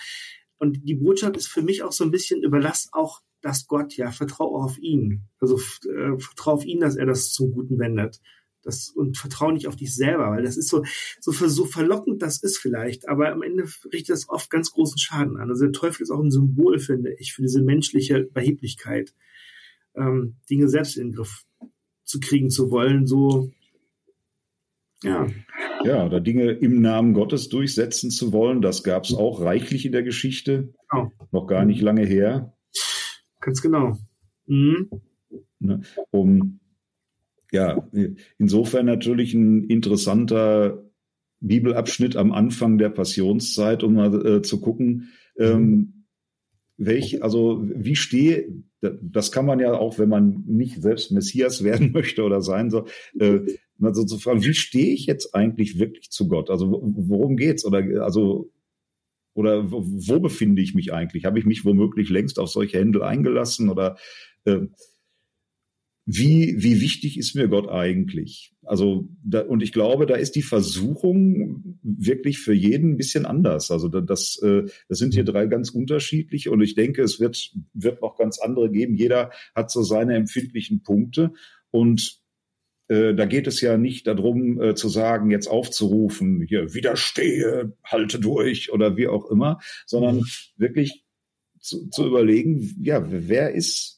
Und 0.59 0.87
die 0.87 0.95
Botschaft 0.95 1.37
ist 1.37 1.47
für 1.47 1.61
mich 1.61 1.83
auch 1.83 1.91
so 1.91 2.03
ein 2.03 2.11
bisschen, 2.11 2.43
überlass 2.43 2.89
auch 2.91 3.21
das 3.41 3.67
Gott, 3.67 3.95
ja, 3.95 4.11
vertraue 4.11 4.63
auf 4.63 4.77
ihn. 4.79 5.23
Also 5.39 5.57
äh, 5.57 6.17
vertraue 6.17 6.55
auf 6.55 6.65
ihn, 6.65 6.79
dass 6.79 6.95
er 6.95 7.05
das 7.05 7.31
zum 7.31 7.51
Guten 7.51 7.79
wendet. 7.79 8.19
Das, 8.63 8.89
und 8.89 9.17
vertraue 9.17 9.53
nicht 9.53 9.67
auf 9.67 9.77
dich 9.77 9.95
selber, 9.95 10.31
weil 10.31 10.43
das 10.43 10.57
ist 10.57 10.67
so, 10.67 10.83
so, 11.21 11.31
so 11.31 11.65
verlockend 11.65 12.21
das 12.21 12.43
ist 12.43 12.57
vielleicht, 12.57 13.07
aber 13.07 13.31
am 13.31 13.41
Ende 13.41 13.63
richtet 13.93 14.09
das 14.09 14.27
oft 14.27 14.49
ganz 14.49 14.71
großen 14.71 14.97
Schaden 14.97 15.37
an. 15.37 15.49
Also 15.49 15.65
der 15.65 15.71
Teufel 15.71 16.03
ist 16.03 16.11
auch 16.11 16.19
ein 16.19 16.31
Symbol, 16.31 16.79
finde 16.79 17.15
ich, 17.17 17.33
für 17.33 17.43
diese 17.43 17.61
menschliche 17.61 18.17
Überheblichkeit, 18.17 19.13
ähm, 19.95 20.35
Dinge 20.49 20.67
selbst 20.67 20.97
in 20.97 21.09
den 21.09 21.15
Griff 21.15 21.45
zu 22.03 22.19
kriegen 22.19 22.49
zu 22.49 22.69
wollen, 22.71 23.05
so, 23.05 23.51
ja. 25.03 25.27
Ja, 25.83 26.05
oder 26.05 26.19
Dinge 26.19 26.51
im 26.51 26.81
Namen 26.81 27.13
Gottes 27.13 27.49
durchsetzen 27.49 28.09
zu 28.09 28.33
wollen, 28.33 28.61
das 28.61 28.83
gab 28.83 29.03
es 29.03 29.13
auch 29.13 29.41
reichlich 29.41 29.85
in 29.85 29.91
der 29.91 30.03
Geschichte. 30.03 30.73
Genau. 30.89 31.11
Noch 31.31 31.47
gar 31.47 31.65
nicht 31.65 31.81
lange 31.81 32.05
her. 32.05 32.57
Ganz 33.39 33.61
genau. 33.61 33.97
Mhm. 34.47 34.89
Ne, 35.59 35.81
um 36.11 36.59
ja, 37.51 37.87
insofern 38.37 38.85
natürlich 38.85 39.33
ein 39.33 39.63
interessanter 39.63 40.83
Bibelabschnitt 41.39 42.15
am 42.15 42.31
Anfang 42.31 42.77
der 42.77 42.89
Passionszeit, 42.89 43.83
um 43.83 43.93
mal 43.95 44.25
äh, 44.25 44.41
zu 44.41 44.59
gucken, 44.59 45.09
ähm, 45.37 46.05
welch, 46.77 47.23
also 47.23 47.63
wie 47.63 47.95
stehe, 47.95 48.47
das 48.81 49.31
kann 49.31 49.45
man 49.45 49.59
ja 49.59 49.73
auch, 49.73 49.97
wenn 49.97 50.09
man 50.09 50.43
nicht 50.45 50.81
selbst 50.81 51.11
Messias 51.11 51.63
werden 51.63 51.91
möchte 51.91 52.23
oder 52.23 52.41
sein 52.41 52.69
soll, 52.69 52.85
äh, 53.19 53.39
also 53.79 54.03
zu 54.05 54.17
fragen, 54.17 54.43
wie 54.43 54.53
stehe 54.53 54.93
ich 54.93 55.05
jetzt 55.05 55.35
eigentlich 55.35 55.79
wirklich 55.79 56.09
zu 56.09 56.27
Gott? 56.27 56.49
Also 56.49 56.71
worum 56.71 57.37
geht's? 57.37 57.63
Oder 57.63 58.03
also 58.03 58.51
oder 59.35 59.71
wo, 59.71 59.83
wo 59.85 60.19
befinde 60.19 60.63
ich 60.63 60.73
mich 60.73 60.93
eigentlich? 60.93 61.25
Habe 61.25 61.37
ich 61.37 61.45
mich 61.45 61.63
womöglich 61.63 62.09
längst 62.09 62.39
auf 62.39 62.49
solche 62.49 62.79
Händel 62.79 63.03
eingelassen 63.03 63.69
oder 63.69 63.97
äh, 64.45 64.61
wie, 66.09 66.55
wie 66.57 66.79
wichtig 66.79 67.17
ist 67.17 67.35
mir 67.35 67.49
Gott 67.49 67.67
eigentlich? 67.67 68.53
Also, 68.63 69.09
da, 69.25 69.41
und 69.41 69.61
ich 69.61 69.73
glaube, 69.73 70.05
da 70.05 70.15
ist 70.15 70.37
die 70.37 70.41
Versuchung 70.41 71.77
wirklich 71.83 72.39
für 72.39 72.53
jeden 72.53 72.93
ein 72.93 72.97
bisschen 72.97 73.25
anders. 73.25 73.71
Also, 73.71 73.89
das, 73.89 74.41
äh, 74.41 74.63
das 74.87 74.99
sind 74.99 75.13
hier 75.13 75.23
mhm. 75.23 75.27
drei 75.27 75.45
ganz 75.47 75.69
unterschiedliche 75.69 76.49
und 76.49 76.61
ich 76.61 76.75
denke, 76.75 77.01
es 77.01 77.19
wird, 77.19 77.51
wird 77.73 78.01
noch 78.01 78.15
ganz 78.15 78.39
andere 78.39 78.71
geben. 78.71 78.95
Jeder 78.95 79.31
hat 79.53 79.69
so 79.69 79.83
seine 79.83 80.15
empfindlichen 80.15 80.81
Punkte 80.81 81.33
und 81.71 82.21
äh, 82.87 83.13
da 83.13 83.25
geht 83.25 83.47
es 83.47 83.59
ja 83.59 83.77
nicht 83.77 84.07
darum 84.07 84.61
äh, 84.61 84.75
zu 84.75 84.87
sagen, 84.87 85.29
jetzt 85.29 85.47
aufzurufen, 85.47 86.41
hier 86.41 86.73
widerstehe, 86.73 87.73
halte 87.83 88.21
durch 88.21 88.71
oder 88.71 88.95
wie 88.95 89.09
auch 89.09 89.29
immer, 89.29 89.59
sondern 89.85 90.19
mhm. 90.19 90.25
wirklich 90.55 91.03
zu, 91.59 91.89
zu 91.89 92.07
überlegen, 92.07 92.77
ja, 92.81 93.05
wer 93.09 93.53
ist 93.53 93.96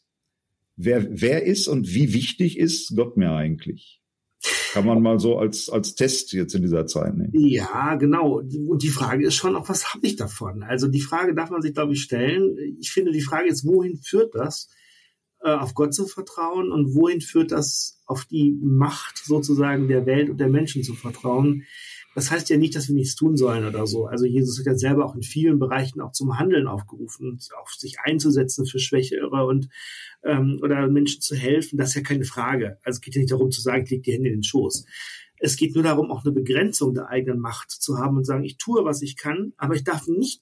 wer, 0.80 1.08
wer 1.10 1.46
ist 1.46 1.68
und 1.68 1.94
wie 1.94 2.14
wichtig 2.14 2.58
ist 2.58 2.96
Gott 2.96 3.18
mir 3.18 3.32
eigentlich? 3.32 4.02
Kann 4.72 4.86
man 4.86 5.02
mal 5.02 5.20
so 5.20 5.38
als, 5.38 5.70
als 5.70 5.96
Test 5.96 6.32
jetzt 6.32 6.56
in 6.56 6.62
dieser 6.62 6.88
Zeit 6.88 7.16
nehmen. 7.16 7.32
Ja, 7.34 7.96
genau. 7.96 8.40
Und 8.40 8.82
die 8.82 8.90
Frage 8.90 9.26
ist 9.26 9.36
schon 9.36 9.56
auch, 9.56 9.68
was 9.68 9.94
habe 9.94 10.08
ich 10.08 10.16
davon? 10.16 10.64
Also 10.64 10.88
die 10.88 11.02
Frage 11.02 11.36
darf 11.36 11.50
man 11.50 11.62
sich, 11.62 11.74
glaube 11.74 11.94
ich, 11.94 12.02
stellen. 12.02 12.56
Ich 12.80 12.92
finde, 12.92 13.12
die 13.12 13.22
Frage 13.22 13.50
ist, 13.50 13.66
wohin 13.66 13.98
führt 13.98 14.34
das, 14.36 14.70
äh, 15.42 15.50
auf 15.50 15.74
Gott 15.74 15.94
zu 15.94 16.08
vertrauen 16.08 16.72
und 16.72 16.96
wohin 16.96 17.20
führt 17.20 17.52
das, 17.52 18.02
auf 18.06 18.26
die 18.26 18.58
Macht 18.62 19.18
sozusagen 19.18 19.90
der 19.90 20.06
Welt 20.06 20.30
und 20.30 20.40
der 20.40 20.50
Menschen 20.50 20.84
zu 20.84 20.94
vertrauen? 20.94 21.66
Das 22.16 22.32
heißt 22.32 22.50
ja 22.50 22.58
nicht, 22.58 22.76
dass 22.76 22.88
wir 22.88 22.96
nichts 22.96 23.16
tun 23.16 23.38
sollen 23.38 23.66
oder 23.66 23.86
so. 23.86 24.06
Also 24.06 24.26
Jesus 24.26 24.60
hat 24.60 24.66
ja 24.66 24.76
selber 24.76 25.06
auch 25.06 25.16
in 25.16 25.22
vielen 25.22 25.60
Bereichen 25.60 26.02
auch 26.02 26.12
zum 26.12 26.40
Handeln 26.40 26.68
aufgerufen, 26.68 27.40
auf 27.62 27.72
sich 27.74 28.00
einzusetzen 28.04 28.66
für 28.66 28.80
Schwächere 28.80 29.46
und 29.46 29.70
ähm, 30.24 30.60
oder 30.62 30.88
Menschen 30.88 31.22
zu 31.22 31.36
helfen. 31.36 31.78
Das 31.78 31.90
ist 31.90 31.96
ja 31.96 32.02
keine 32.02 32.26
Frage. 32.26 32.78
Also 32.84 32.98
es 32.98 33.02
geht 33.02 33.16
ja 33.16 33.22
nicht 33.22 33.32
darum 33.32 33.52
zu 33.52 33.62
sagen, 33.62 33.84
ich 33.84 33.92
leg 33.92 34.04
die 34.04 34.14
Hände 34.14 34.30
in 34.30 34.38
den 34.38 34.44
Schoß. 34.44 34.86
Es 35.40 35.56
geht 35.56 35.76
nur 35.76 35.84
darum, 35.84 36.12
auch 36.12 36.26
eine 36.26 36.34
Begrenzung 36.34 36.94
der 36.94 37.08
eigenen 37.08 37.40
Macht 37.40 37.72
zu 37.72 37.98
haben 37.98 38.18
und 38.18 38.26
sagen, 38.26 38.44
ich 38.44 38.58
tue, 38.58 38.84
was 38.84 39.02
ich 39.02 39.16
kann, 39.16 39.54
aber 39.58 39.76
ich 39.76 39.84
darf 39.84 40.08
nicht 40.08 40.42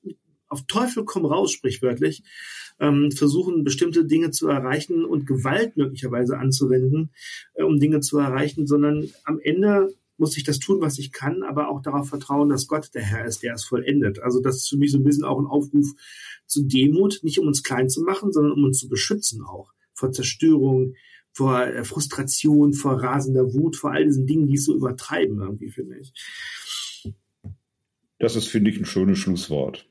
auf 0.49 0.65
Teufel 0.65 1.03
komm 1.06 1.25
raus, 1.25 1.51
sprichwörtlich, 1.51 2.23
ähm, 2.80 3.12
versuchen, 3.12 3.63
bestimmte 3.63 4.06
Dinge 4.06 4.32
zu 4.32 4.47
erreichen 4.47 5.03
und 5.06 5.27
Gewalt 5.27 5.77
möglicherweise 5.77 6.38
anzuwenden, 6.38 7.12
äh, 7.53 7.63
um 7.63 7.80
Dinge 7.80 7.99
zu 7.99 8.17
erreichen, 8.17 8.65
sondern 8.65 9.10
am 9.23 9.39
Ende 9.39 9.93
muss 10.17 10.38
ich 10.38 10.43
das 10.43 10.60
tun, 10.60 10.82
was 10.82 10.97
ich 10.99 11.12
kann, 11.12 11.43
aber 11.43 11.69
auch 11.69 11.82
darauf 11.82 12.10
vertrauen, 12.10 12.49
dass 12.49 12.67
Gott 12.67 12.93
der 12.93 13.03
Herr 13.03 13.25
ist, 13.25 13.43
der 13.43 13.53
es 13.53 13.63
vollendet. 13.63 14.19
Also 14.19 14.41
das 14.41 14.58
ist 14.58 14.69
für 14.69 14.77
mich 14.77 14.91
so 14.91 14.97
ein 14.97 15.03
bisschen 15.03 15.23
auch 15.23 15.39
ein 15.39 15.45
Aufruf 15.45 15.93
zu 16.45 16.63
Demut, 16.63 17.19
nicht 17.23 17.39
um 17.39 17.47
uns 17.47 17.63
klein 17.63 17.89
zu 17.89 18.01
machen, 18.01 18.32
sondern 18.32 18.53
um 18.53 18.63
uns 18.63 18.80
zu 18.80 18.89
beschützen 18.89 19.43
auch 19.43 19.71
vor 19.93 20.12
Zerstörung, 20.12 20.93
vor 21.34 21.62
äh, 21.62 21.84
Frustration, 21.84 22.73
vor 22.73 22.93
rasender 23.01 23.53
Wut, 23.53 23.75
vor 23.75 23.91
all 23.91 24.06
diesen 24.06 24.25
Dingen, 24.25 24.47
die 24.47 24.56
es 24.56 24.65
so 24.65 24.75
übertreiben 24.75 25.39
irgendwie, 25.39 25.69
finde 25.69 25.99
ich. 25.99 26.13
Das 28.19 28.36
ist, 28.36 28.47
finde 28.47 28.71
ich, 28.71 28.80
ein 28.80 28.86
schönes 28.86 29.19
Schlusswort. 29.19 29.88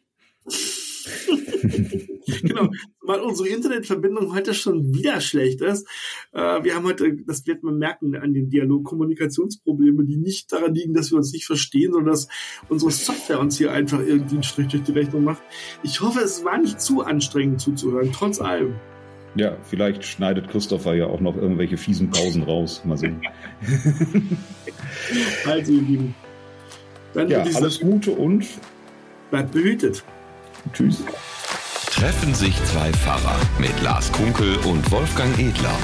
genau, 2.43 2.71
weil 3.03 3.21
unsere 3.21 3.49
Internetverbindung 3.49 4.35
heute 4.35 4.53
schon 4.55 4.95
wieder 4.95 5.21
schlecht 5.21 5.61
ist. 5.61 5.87
Äh, 6.33 6.65
wir 6.65 6.75
haben 6.75 6.85
heute, 6.85 7.17
das 7.27 7.47
wird 7.47 7.62
man 7.62 7.79
merken 7.79 8.17
an 8.17 8.35
dem 8.35 8.51
Dialog, 8.51 8.85
Kommunikationsprobleme, 8.85 10.05
die 10.05 10.17
nicht 10.17 10.53
daran 10.53 10.75
liegen, 10.75 10.93
dass 10.93 11.11
wir 11.12 11.19
uns 11.19 11.33
nicht 11.33 11.47
verstehen, 11.47 11.93
sondern 11.93 12.12
dass 12.12 12.29
unsere 12.69 12.91
Software 12.91 13.39
uns 13.39 13.59
hier 13.59 13.73
einfach 13.73 14.01
irgendwie 14.01 14.35
einen 14.35 14.43
Strich 14.43 14.69
durch 14.69 14.83
die 14.83 14.93
Rechnung 14.93 15.25
macht. 15.25 15.43
Ich 15.83 16.01
hoffe, 16.01 16.21
es 16.21 16.45
war 16.45 16.59
nicht 16.59 16.81
zu 16.81 17.03
anstrengend 17.03 17.61
zuzuhören, 17.61 18.11
trotz 18.12 18.41
allem. 18.41 18.75
Ja, 19.37 19.59
vielleicht 19.65 20.03
schneidet 20.05 20.49
Christopher 20.49 20.95
ja 20.95 21.07
auch 21.07 21.21
noch 21.21 21.37
irgendwelche 21.37 21.77
fiesen 21.77 22.11
Pausen 22.11 22.43
raus. 22.43 22.83
Mal 22.85 22.97
sehen. 22.97 23.21
also, 25.47 25.73
ihr 25.73 25.83
Lieben. 25.83 26.15
Dann 27.12 27.29
ja, 27.29 27.43
alles 27.55 27.81
Gute 27.81 28.12
und 28.12 28.47
bleibt 29.31 29.53
behütet. 29.53 30.05
Tschüss. 30.73 31.05
Treffen 31.97 32.35
sich 32.35 32.63
zwei 32.65 32.93
Pfarrer 32.93 33.41
mit 33.59 33.81
Lars 33.81 34.13
Kunkel 34.13 34.59
und 34.67 34.91
Wolfgang 34.91 35.39
Edler. 35.39 35.75